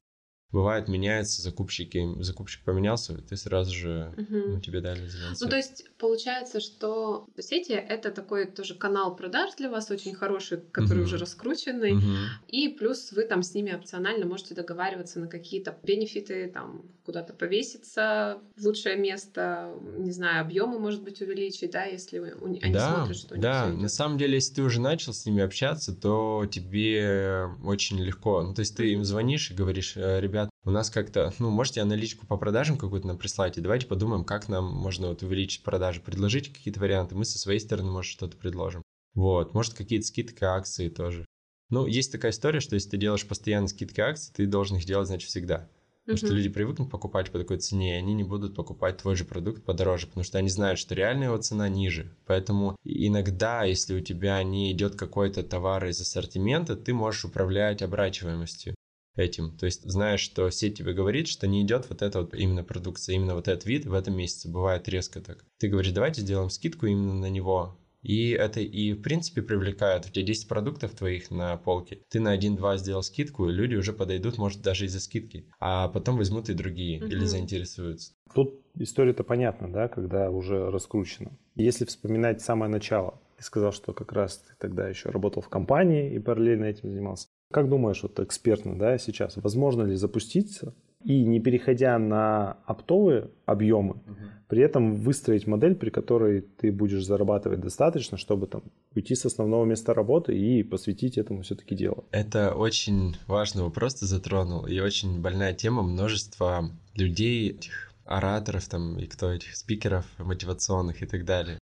[0.51, 4.53] бывает, меняется закупщики, закупщик поменялся, ты сразу же, угу.
[4.53, 9.55] ну, тебе дали зеленый Ну, то есть, получается, что сети— это такой тоже канал продаж
[9.57, 11.05] для вас, очень хороший, который угу.
[11.05, 12.05] уже раскрученный, угу.
[12.47, 18.39] и плюс вы там с ними опционально можете договариваться на какие-то бенефиты, там, куда-то повеситься
[18.57, 23.37] в лучшее место, не знаю, объемы, может быть, увеличить, да, если они да, смотрят, что
[23.37, 28.41] Да, на самом деле, если ты уже начал с ними общаться, то тебе очень легко,
[28.43, 31.81] ну, то есть ты им звонишь и говоришь, «Э, ребят, у нас как-то, ну, можете
[31.81, 36.01] аналитику по продажам какую-то нам прислать, и давайте подумаем, как нам можно вот увеличить продажи,
[36.01, 38.83] предложите какие-то варианты, мы со своей стороны, может, что-то предложим.
[39.13, 41.25] Вот, может, какие-то скидки, акции тоже.
[41.69, 45.07] Ну, есть такая история, что если ты делаешь постоянно скидки акции, ты должен их делать,
[45.07, 45.69] значит, всегда.
[46.03, 46.25] Потому uh-huh.
[46.25, 49.63] что люди привыкнут покупать по такой цене, и они не будут покупать твой же продукт
[49.63, 52.15] подороже, потому что они знают, что реальная его цена ниже.
[52.25, 58.75] Поэтому иногда, если у тебя не идет какой-то товар из ассортимента, ты можешь управлять оборачиваемостью
[59.15, 59.57] этим.
[59.57, 63.15] То есть знаешь, что сеть тебе говорит, что не идет вот эта вот именно продукция,
[63.15, 64.49] именно вот этот вид в этом месяце.
[64.49, 65.45] Бывает резко так.
[65.59, 67.77] Ты говоришь, давайте сделаем скидку именно на него.
[68.01, 70.05] И это и в принципе привлекает.
[70.07, 71.99] У тебя 10 продуктов твоих на полке.
[72.09, 75.47] Ты на 1-2 сделал скидку, и люди уже подойдут, может, даже из-за скидки.
[75.59, 77.07] А потом возьмут и другие mm-hmm.
[77.07, 78.13] или заинтересуются.
[78.33, 81.37] Тут история-то понятна, да, когда уже раскручено.
[81.55, 86.13] Если вспоминать самое начало, ты сказал, что как раз ты тогда еще работал в компании
[86.13, 87.27] и параллельно этим занимался.
[87.51, 90.73] Как думаешь, вот экспертно, да, сейчас, возможно ли запуститься
[91.03, 94.15] и не переходя на оптовые объемы, угу.
[94.47, 98.63] при этом выстроить модель, при которой ты будешь зарабатывать достаточно, чтобы там
[98.95, 102.05] уйти с основного места работы и посвятить этому все-таки делу?
[102.11, 108.97] Это очень важный вопрос ты затронул, и очень больная тема множества людей, этих ораторов там,
[108.99, 111.57] и кто этих спикеров мотивационных и так далее.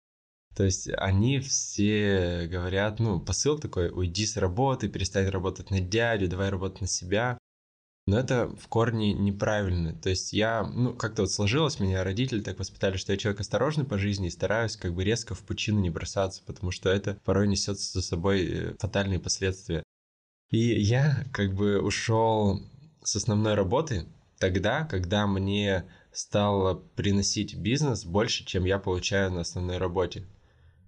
[0.59, 6.27] То есть они все говорят, ну, посыл такой, уйди с работы, перестань работать на дядю,
[6.27, 7.37] давай работать на себя.
[8.07, 9.93] Но это в корне неправильно.
[9.93, 13.85] То есть я, ну, как-то вот сложилось, меня родители так воспитали, что я человек осторожный
[13.85, 17.47] по жизни и стараюсь как бы резко в пучину не бросаться, потому что это порой
[17.47, 19.81] несет за собой э, фатальные последствия.
[20.49, 22.59] И я как бы ушел
[23.01, 24.07] с основной работы
[24.39, 30.27] тогда, когда мне стало приносить бизнес больше, чем я получаю на основной работе.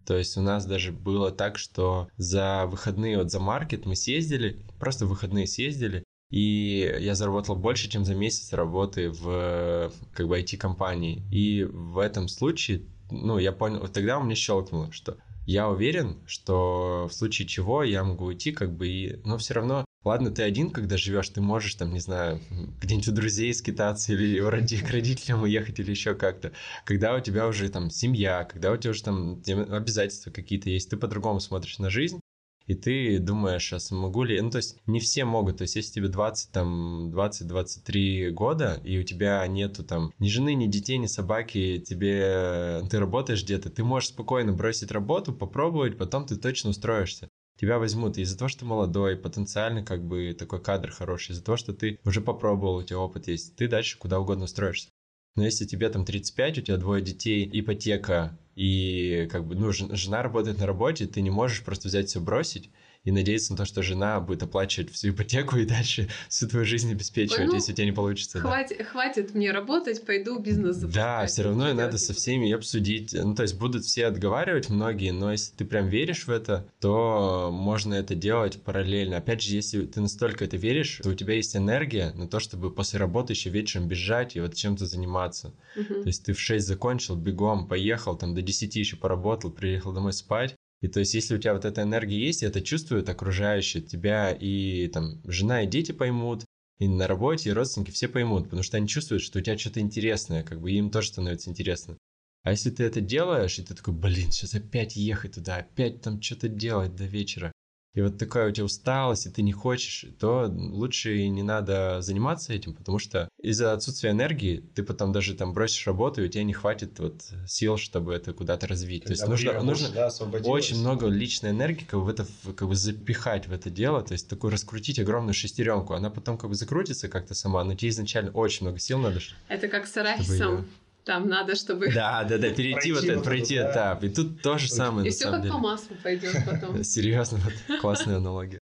[0.06, 4.60] То есть у нас даже было так, что за выходные, вот за маркет мы съездили,
[4.80, 11.24] просто выходные съездили, и я заработал больше, чем за месяц работы в как бы IT-компании.
[11.30, 16.18] И в этом случае, ну, я понял, вот тогда у меня щелкнуло, что я уверен,
[16.26, 19.22] что в случае чего я могу уйти, как бы и...
[19.26, 22.42] Но все равно Ладно, ты один, когда живешь, ты можешь, там, не знаю,
[22.82, 26.54] где-нибудь у друзей скитаться или к родителям уехать или еще как-то.
[26.86, 30.98] Когда у тебя уже там семья, когда у тебя уже там обязательства какие-то есть, ты
[30.98, 32.20] по-другому смотришь на жизнь.
[32.68, 34.40] и ты думаешь, а смогу ли...
[34.42, 35.58] Ну, то есть не все могут.
[35.58, 40.54] То есть если тебе 20, там, 20-23 года, и у тебя нету там ни жены,
[40.56, 42.82] ни детей, ни собаки, тебе...
[42.90, 47.30] Ты работаешь где-то, ты можешь спокойно бросить работу, попробовать, потом ты точно устроишься
[47.62, 51.58] тебя возьмут из-за того, что ты молодой, потенциально как бы такой кадр хороший, из-за того,
[51.58, 54.90] что ты уже попробовал, у тебя опыт есть, ты дальше куда угодно устроишься.
[55.36, 60.24] Но если тебе там 35, у тебя двое детей, ипотека, и как бы, ну, жена
[60.24, 62.72] работает на работе, ты не можешь просто взять все бросить
[63.04, 66.92] и надеяться на то, что жена будет оплачивать всю ипотеку и дальше всю твою жизнь
[66.92, 68.40] обеспечивать, ну, если у тебя не получится.
[68.40, 68.84] Хватит, да.
[68.84, 71.04] хватит мне работать, пойду бизнес запускать.
[71.04, 73.14] Да, все равно надо со всеми и обсудить.
[73.14, 77.50] Ну, то есть будут все отговаривать многие, но если ты прям веришь в это, то
[77.52, 79.18] можно это делать параллельно.
[79.18, 82.72] Опять же, если ты настолько это веришь, то у тебя есть энергия на то, чтобы
[82.72, 85.54] после работы еще вечером бежать и вот чем-то заниматься.
[85.76, 86.02] Угу.
[86.02, 90.14] То есть ты в 6 закончил, бегом, поехал, там до 10 еще поработал, приехал домой
[90.14, 93.84] спать, и то есть, если у тебя вот эта энергия есть, и это чувствуют окружающие
[93.84, 96.46] тебя, и там жена и дети поймут,
[96.80, 99.80] и на работе, и родственники все поймут, потому что они чувствуют, что у тебя что-то
[99.80, 101.98] интересное, как бы им тоже становится интересно.
[102.44, 106.20] А если ты это делаешь, и ты такой, блин, сейчас опять ехать туда, опять там
[106.20, 107.51] что-то делать до вечера,
[107.94, 112.02] и вот такая у тебя усталость, и ты не хочешь, то лучше и не надо
[112.02, 116.28] заниматься этим, потому что из-за отсутствия энергии ты потом даже там бросишь работу, и у
[116.30, 119.04] тебя не хватит вот сил, чтобы это куда-то развить.
[119.04, 120.10] Когда то есть нужно, нужно да,
[120.46, 122.26] очень много личной энергии как бы в это
[122.56, 126.50] как бы запихать в это дело, то есть такой раскрутить огромную шестеренку, она потом как
[126.50, 129.20] бы закрутится как-то сама, но тебе изначально очень много сил надо.
[129.50, 130.66] Это как с арахисом.
[131.06, 131.92] Там надо, чтобы...
[131.92, 134.04] Да, да, да, перейти вот этот, пройти этап.
[134.04, 135.08] И тут то же самое.
[135.08, 136.84] И все как по маслу пойдет потом.
[136.84, 138.60] Серьезно, вот классная аналогия.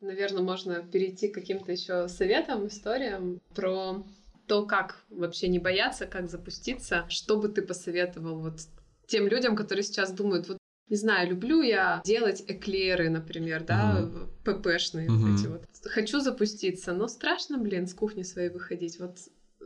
[0.00, 4.04] Наверное, можно перейти к каким-то еще советам, историям про
[4.48, 7.06] то, как вообще не бояться, как запуститься.
[7.08, 8.60] Что бы ты посоветовал вот
[9.06, 10.58] тем людям, которые сейчас думают, вот
[10.92, 14.28] не знаю, люблю я делать эклеры, например, да, угу.
[14.44, 15.16] ППшные угу.
[15.16, 15.64] вот эти вот.
[15.84, 19.00] Хочу запуститься, но страшно, блин, с кухни своей выходить.
[19.00, 19.16] Вот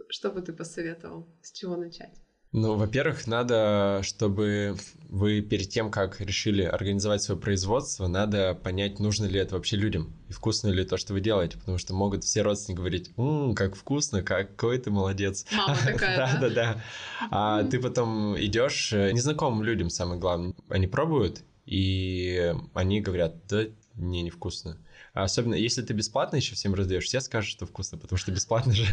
[0.09, 1.27] что бы ты посоветовал?
[1.43, 2.15] С чего начать?
[2.57, 4.79] Ну, во-первых, надо, чтобы
[5.11, 10.15] вы перед тем, как решили организовать свое производство, надо понять, нужно ли это вообще людям
[10.31, 13.77] и вкусно ли то, что вы делаете, потому что могут все родственники говорить, «Ммм, как
[13.77, 15.45] вкусно, какой ты молодец».
[15.53, 16.39] Мама такая, да?
[16.41, 16.83] Да, да,
[17.31, 23.65] А ты потом идешь э, незнакомым людям, самое главное, они пробуют, и они говорят, да,
[23.97, 24.79] не, невкусно.
[25.17, 28.75] А особенно, если ты бесплатно еще всем раздаешь, все скажут, что вкусно, потому что бесплатно
[28.75, 28.85] же.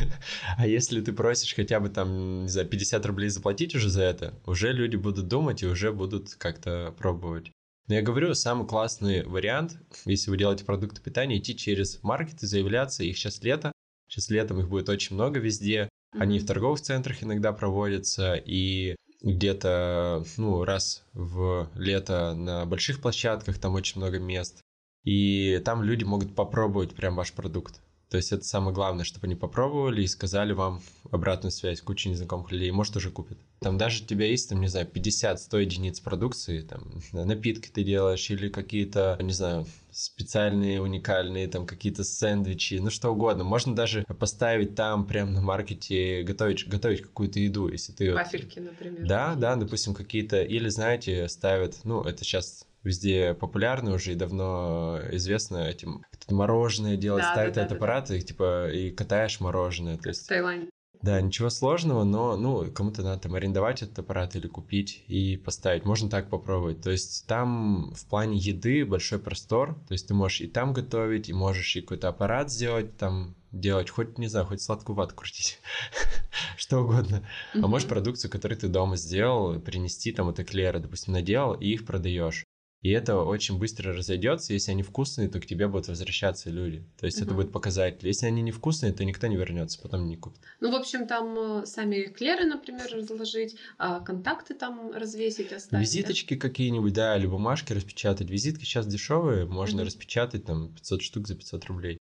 [0.56, 4.32] а если ты просишь хотя бы там, не знаю, 50 рублей заплатить уже за это,
[4.46, 7.52] уже люди будут думать и уже будут как-то пробовать.
[7.88, 13.04] Но я говорю, самый классный вариант, если вы делаете продукты питания, идти через маркеты, заявляться.
[13.04, 13.70] Их сейчас лето.
[14.08, 15.90] Сейчас летом их будет очень много везде.
[16.18, 23.58] Они в торговых центрах иногда проводятся, и где-то, ну, раз в лето на больших площадках,
[23.58, 24.62] там очень много мест
[25.06, 27.80] и там люди могут попробовать прям ваш продукт.
[28.10, 30.80] То есть это самое главное, чтобы они попробовали и сказали вам
[31.10, 33.38] обратную связь, куча незнакомых людей, может, уже купят.
[33.60, 38.30] Там даже у тебя есть, там, не знаю, 50-100 единиц продукции, там, напитки ты делаешь
[38.30, 43.42] или какие-то, не знаю, специальные, уникальные, там, какие-то сэндвичи, ну, что угодно.
[43.44, 48.12] Можно даже поставить там, прям на маркете, готовить, готовить какую-то еду, если ты...
[48.12, 49.06] Вафельки, например.
[49.06, 55.00] Да, да, допустим, какие-то, или, знаете, ставят, ну, это сейчас везде популярны уже и давно
[55.12, 56.02] известно этим.
[56.30, 58.16] Мороженое делать, да, ставят да, этот да, аппарат, да.
[58.16, 59.96] и типа и катаешь мороженое.
[59.96, 60.24] То есть...
[60.24, 60.70] В Таиланде.
[61.02, 65.84] Да, ничего сложного, но, ну, кому-то надо там арендовать этот аппарат или купить и поставить.
[65.84, 66.80] Можно так попробовать.
[66.80, 69.74] То есть там в плане еды большой простор.
[69.88, 73.90] То есть ты можешь и там готовить, и можешь и какой-то аппарат сделать, там делать,
[73.90, 75.60] хоть, не знаю, хоть сладкую вату крутить,
[76.56, 77.26] что угодно.
[77.54, 81.86] А можешь продукцию, которую ты дома сделал, принести, там, вот эклеры, допустим, наделал, и их
[81.86, 82.44] продаешь.
[82.82, 84.52] И это очень быстро разойдется.
[84.52, 86.84] Если они вкусные, то к тебе будут возвращаться люди.
[86.98, 87.26] То есть угу.
[87.26, 88.06] это будет показатель.
[88.06, 90.40] Если они невкусные, то никто не вернется, потом не купит.
[90.60, 95.86] Ну, в общем, там э, сами клеры, например, разложить, а контакты там развесить, оставить.
[95.86, 96.40] Визиточки да?
[96.40, 98.30] какие-нибудь, да, или бумажки распечатать.
[98.30, 99.86] Визитки сейчас дешевые, можно угу.
[99.86, 101.98] распечатать там 500 штук за 500 рублей.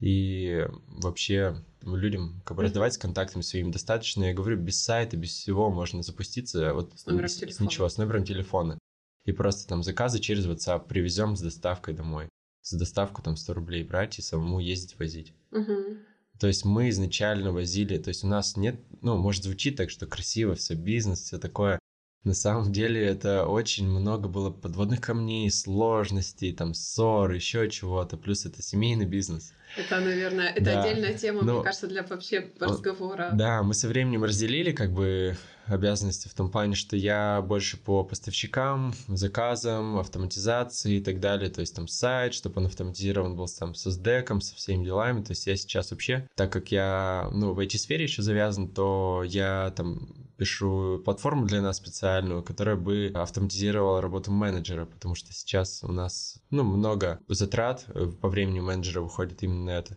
[0.00, 4.24] И вообще людям как бы раздавать с контактами своими достаточно.
[4.24, 6.74] Я говорю, без сайта, без всего можно запуститься.
[6.74, 7.66] Вот с телефона.
[7.66, 8.78] Ничего, с номером телефона
[9.24, 12.28] и просто там заказы через WhatsApp привезем с доставкой домой.
[12.62, 15.34] За доставку там 100 рублей брать и самому ездить возить.
[15.50, 15.98] Угу.
[16.38, 20.06] То есть мы изначально возили, то есть у нас нет, ну, может звучит так, что
[20.06, 21.78] красиво, все бизнес, все такое.
[22.24, 28.16] На самом деле это очень много было подводных камней, сложностей, там, ссор, еще чего-то.
[28.16, 29.52] Плюс это семейный бизнес.
[29.76, 30.82] Это, наверное, это да.
[30.84, 31.54] отдельная тема, Но...
[31.54, 33.30] мне кажется, для вообще разговора.
[33.34, 38.04] Да, мы со временем разделили как бы обязанности в том плане, что я больше по
[38.04, 41.50] поставщикам, заказам, автоматизации и так далее.
[41.50, 45.22] То есть там сайт, чтобы он автоматизирован был там со SDEC, со всеми делами.
[45.22, 49.72] То есть я сейчас вообще, так как я ну, в IT-сфере еще завязан, то я
[49.76, 55.92] там пишу платформу для нас специальную, которая бы автоматизировала работу менеджера, потому что сейчас у
[55.92, 57.86] нас ну, много затрат
[58.20, 59.96] по времени менеджера выходит именно на это.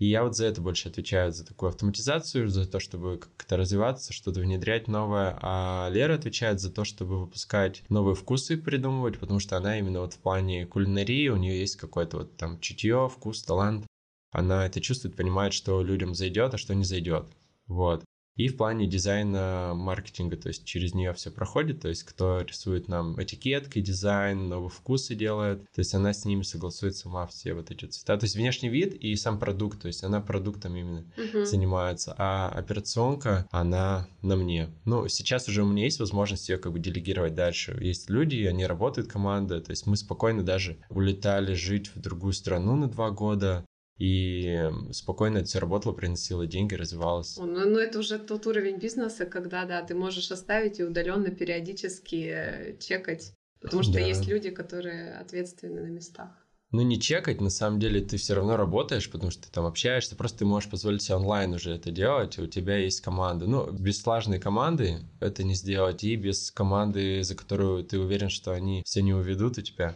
[0.00, 4.14] И я вот за это больше отвечаю, за такую автоматизацию, за то, чтобы как-то развиваться,
[4.14, 5.38] что-то внедрять новое.
[5.42, 10.14] А Лера отвечает за то, чтобы выпускать новые вкусы придумывать, потому что она именно вот
[10.14, 13.86] в плане кулинарии, у нее есть какое-то вот там чутье, вкус, талант.
[14.32, 17.26] Она это чувствует, понимает, что людям зайдет, а что не зайдет.
[17.66, 18.02] Вот.
[18.36, 22.88] И в плане дизайна маркетинга, то есть через нее все проходит, то есть кто рисует
[22.88, 27.70] нам этикетки, дизайн, новые вкусы делает, то есть она с ними согласует сама все вот
[27.70, 28.16] эти цвета.
[28.16, 31.44] То есть внешний вид и сам продукт, то есть она продуктом именно uh-huh.
[31.44, 34.70] занимается, а операционка, она на мне.
[34.84, 37.76] Ну, сейчас уже у меня есть возможность ее как бы делегировать дальше.
[37.80, 42.76] Есть люди, они работают, команда, то есть мы спокойно даже улетали жить в другую страну
[42.76, 43.64] на два года,
[44.00, 47.36] и спокойно это все работало, приносило деньги, развивалось.
[47.36, 52.30] Ну, ну, это уже тот уровень бизнеса, когда, да, ты можешь оставить и удаленно периодически
[52.32, 54.00] э, чекать, потому что да.
[54.00, 56.30] есть люди, которые ответственны на местах.
[56.72, 60.16] Ну, не чекать, на самом деле ты все равно работаешь, потому что ты там общаешься,
[60.16, 63.46] просто ты можешь позволить себе онлайн уже это делать, у тебя есть команда.
[63.46, 68.52] Ну, без слаженной команды это не сделать, и без команды, за которую ты уверен, что
[68.52, 69.94] они все не уведут у тебя,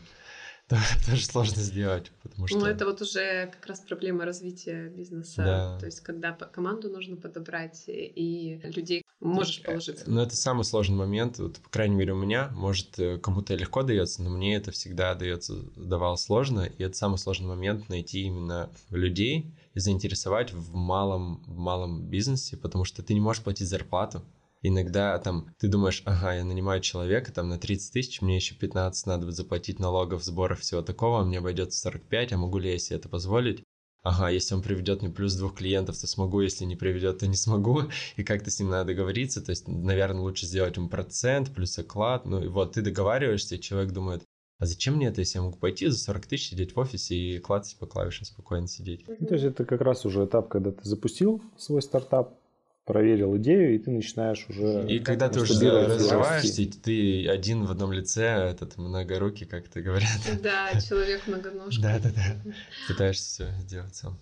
[1.07, 2.59] тоже сложно сделать, потому ну, что...
[2.59, 5.43] Ну, это вот уже как раз проблема развития бизнеса.
[5.43, 5.79] Да.
[5.79, 10.05] То есть, когда команду нужно подобрать и людей можешь э, положиться.
[10.07, 12.51] Ну, это самый сложный момент, вот, по крайней мере, у меня.
[12.55, 16.63] Может, э, кому-то легко дается, но мне это всегда дается, давалось сложно.
[16.63, 22.57] И это самый сложный момент найти именно людей и заинтересовать в малом, в малом бизнесе,
[22.57, 24.23] потому что ты не можешь платить зарплату
[24.65, 29.07] иногда там ты думаешь, ага, я нанимаю человека там на 30 тысяч, мне еще 15
[29.07, 33.09] надо заплатить налогов, сборов, всего такого, мне обойдется 45, а могу ли я себе это
[33.09, 33.63] позволить?
[34.03, 37.37] Ага, если он приведет мне плюс двух клиентов, то смогу, если не приведет, то не
[37.37, 37.83] смогу,
[38.17, 42.27] и как-то с ним надо договориться, то есть, наверное, лучше сделать ему процент плюс оклад,
[42.27, 44.23] ну и вот ты договариваешься, и человек думает,
[44.59, 47.39] а зачем мне это, если я могу пойти за 40 тысяч сидеть в офисе и
[47.39, 49.05] клацать по клавишам спокойно сидеть?
[49.09, 52.39] Ну, то есть это как раз уже этап, когда ты запустил свой стартап,
[52.85, 54.87] проверил идею, и ты начинаешь уже...
[54.89, 60.09] И когда ты уже развиваешься, ты один в одном лице, этот многорукий, как ты говорят.
[60.43, 61.83] Да, человек многоножка.
[61.83, 62.53] Да-да-да.
[62.89, 64.19] Пытаешься все сделать сам.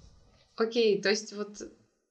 [0.57, 1.63] Окей, то есть вот,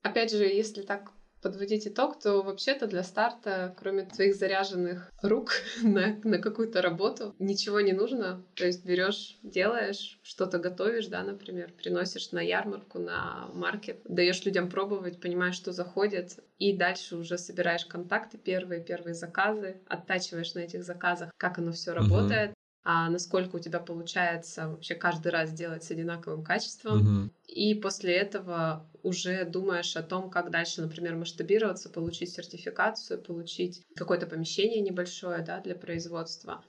[0.01, 1.11] опять же, если так
[1.41, 5.51] подводить итог, то вообще-то для старта, кроме твоих заряженных рук
[5.83, 8.43] на, на какую-то работу, ничего не нужно.
[8.55, 14.69] То есть берешь, делаешь, что-то готовишь, да, например, приносишь на ярмарку, на маркет, даешь людям
[14.69, 20.83] пробовать, понимаешь, что заходит, и дальше уже собираешь контакты первые, первые заказы, оттачиваешь на этих
[20.83, 25.91] заказах, как оно все работает, а насколько у тебя получается вообще каждый раз делать с
[25.91, 27.01] одинаковым качеством.
[27.25, 27.29] Uh-huh.
[27.47, 34.25] И после этого уже думаешь о том, как дальше, например, масштабироваться, получить сертификацию, получить какое-то
[34.25, 36.63] помещение небольшое да, для производства.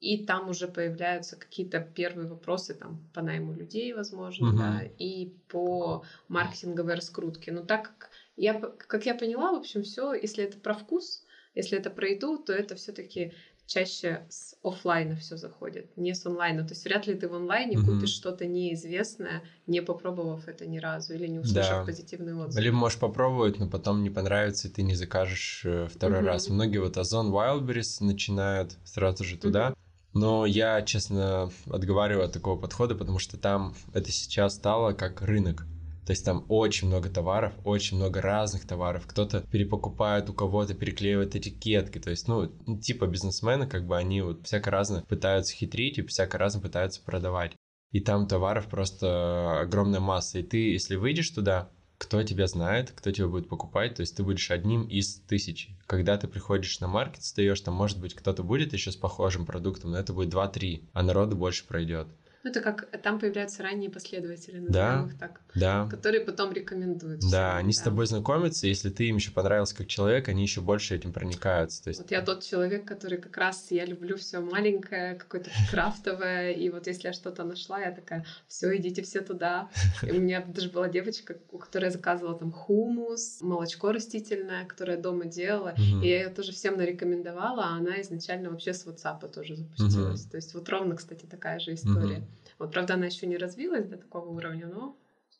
[0.00, 4.58] И там уже появляются какие-то первые вопросы там, по найму людей, возможно, uh-huh.
[4.58, 7.52] да, и по маркетинговой раскрутке.
[7.52, 11.76] Но так как я, как я поняла, в общем, все, если это про вкус, если
[11.76, 13.32] это про еду, то это все-таки
[13.68, 16.64] чаще с офлайна все заходит, не с онлайна.
[16.64, 17.84] То есть вряд ли ты в онлайне mm-hmm.
[17.84, 21.84] купишь что-то неизвестное, не попробовав это ни разу или не услышав да.
[21.84, 22.60] позитивный отзыв.
[22.60, 26.24] Либо можешь попробовать, но потом не понравится, и ты не закажешь э, второй mm-hmm.
[26.26, 26.48] раз.
[26.48, 29.68] Многие вот Озон Wildberries начинают сразу же туда.
[29.68, 29.76] Mm-hmm.
[30.14, 35.66] Но я, честно, отговариваю от такого подхода, потому что там это сейчас стало как рынок.
[36.08, 39.06] То есть там очень много товаров, очень много разных товаров.
[39.06, 41.98] Кто-то перепокупает у кого-то, переклеивает этикетки.
[41.98, 42.50] То есть, ну,
[42.80, 47.52] типа бизнесмены, как бы они вот всяко разно пытаются хитрить и всяко разно пытаются продавать.
[47.90, 50.38] И там товаров просто огромная масса.
[50.38, 54.22] И ты, если выйдешь туда, кто тебя знает, кто тебя будет покупать, то есть ты
[54.22, 55.76] будешь одним из тысячи.
[55.86, 59.90] Когда ты приходишь на маркет, встаешь, там, может быть, кто-то будет еще с похожим продуктом,
[59.90, 62.08] но это будет 2-3, а народу больше пройдет.
[62.44, 65.88] Ну, это как там появляются ранние последователи, назовем да, их так, да.
[65.90, 67.20] которые потом рекомендуют.
[67.20, 67.78] Да, всем, они да.
[67.78, 71.82] с тобой знакомятся, если ты им еще понравился как человек, они еще больше этим проникаются.
[71.82, 72.00] То есть...
[72.00, 76.86] Вот я тот человек, который как раз я люблю все маленькое, какое-то крафтовое, и вот
[76.86, 79.68] если я что-то нашла, я такая, все, идите все туда.
[80.02, 85.24] И у меня даже была девочка, у которой заказывала там хумус, молочко растительное, которое дома
[85.24, 90.24] делала, и я ее тоже всем нарекомендовала, а она изначально вообще с WhatsApp тоже запустилась.
[90.24, 92.22] То есть вот ровно, кстати, такая же история.
[92.58, 94.98] Вот, правда, она еще не развилась до такого уровня, но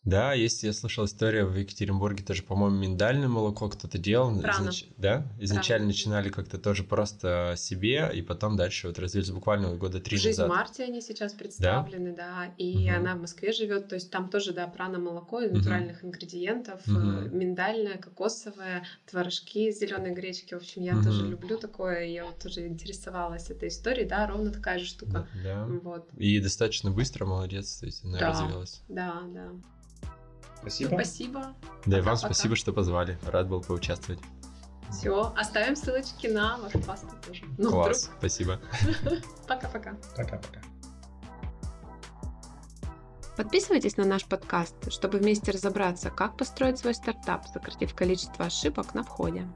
[0.09, 4.33] да, есть, я слышал историю в Екатеринбурге тоже, по-моему, миндальное молоко кто-то делал.
[4.39, 4.87] Изнач...
[4.97, 5.27] Да?
[5.39, 5.89] Изначально Прано.
[5.89, 10.47] начинали как-то тоже просто себе, и потом дальше вот развились буквально года три Жизнь назад.
[10.47, 12.55] в марте они сейчас представлены, да, да.
[12.57, 12.97] и угу.
[12.97, 16.09] она в Москве живет, то есть там тоже, да, прано молоко из натуральных угу.
[16.09, 16.97] ингредиентов, угу.
[16.97, 20.55] миндальное, кокосовое, творожки из зеленой гречки.
[20.55, 21.05] В общем, я угу.
[21.05, 25.29] тоже люблю такое, я вот тоже интересовалась этой историей, да, ровно такая же штука.
[25.45, 25.67] Да.
[25.83, 26.09] Вот.
[26.17, 28.29] И достаточно быстро, молодец, то есть она да.
[28.31, 28.83] развилась.
[28.89, 29.51] Да, да.
[30.61, 30.89] Спасибо.
[30.95, 31.55] Спасибо.
[31.87, 32.27] Да и вам пока.
[32.35, 33.19] спасибо, что позвали.
[33.27, 34.21] Рад был поучаствовать.
[34.91, 37.45] Все, оставим ссылочки на вашу пасту тоже.
[37.59, 38.19] Ну, Класс, вдруг.
[38.19, 38.61] спасибо.
[39.49, 39.95] Пока-пока.
[40.17, 40.61] Пока-пока.
[43.37, 49.05] Подписывайтесь на наш подкаст, чтобы вместе разобраться, как построить свой стартап, сократив количество ошибок на
[49.05, 49.47] входе.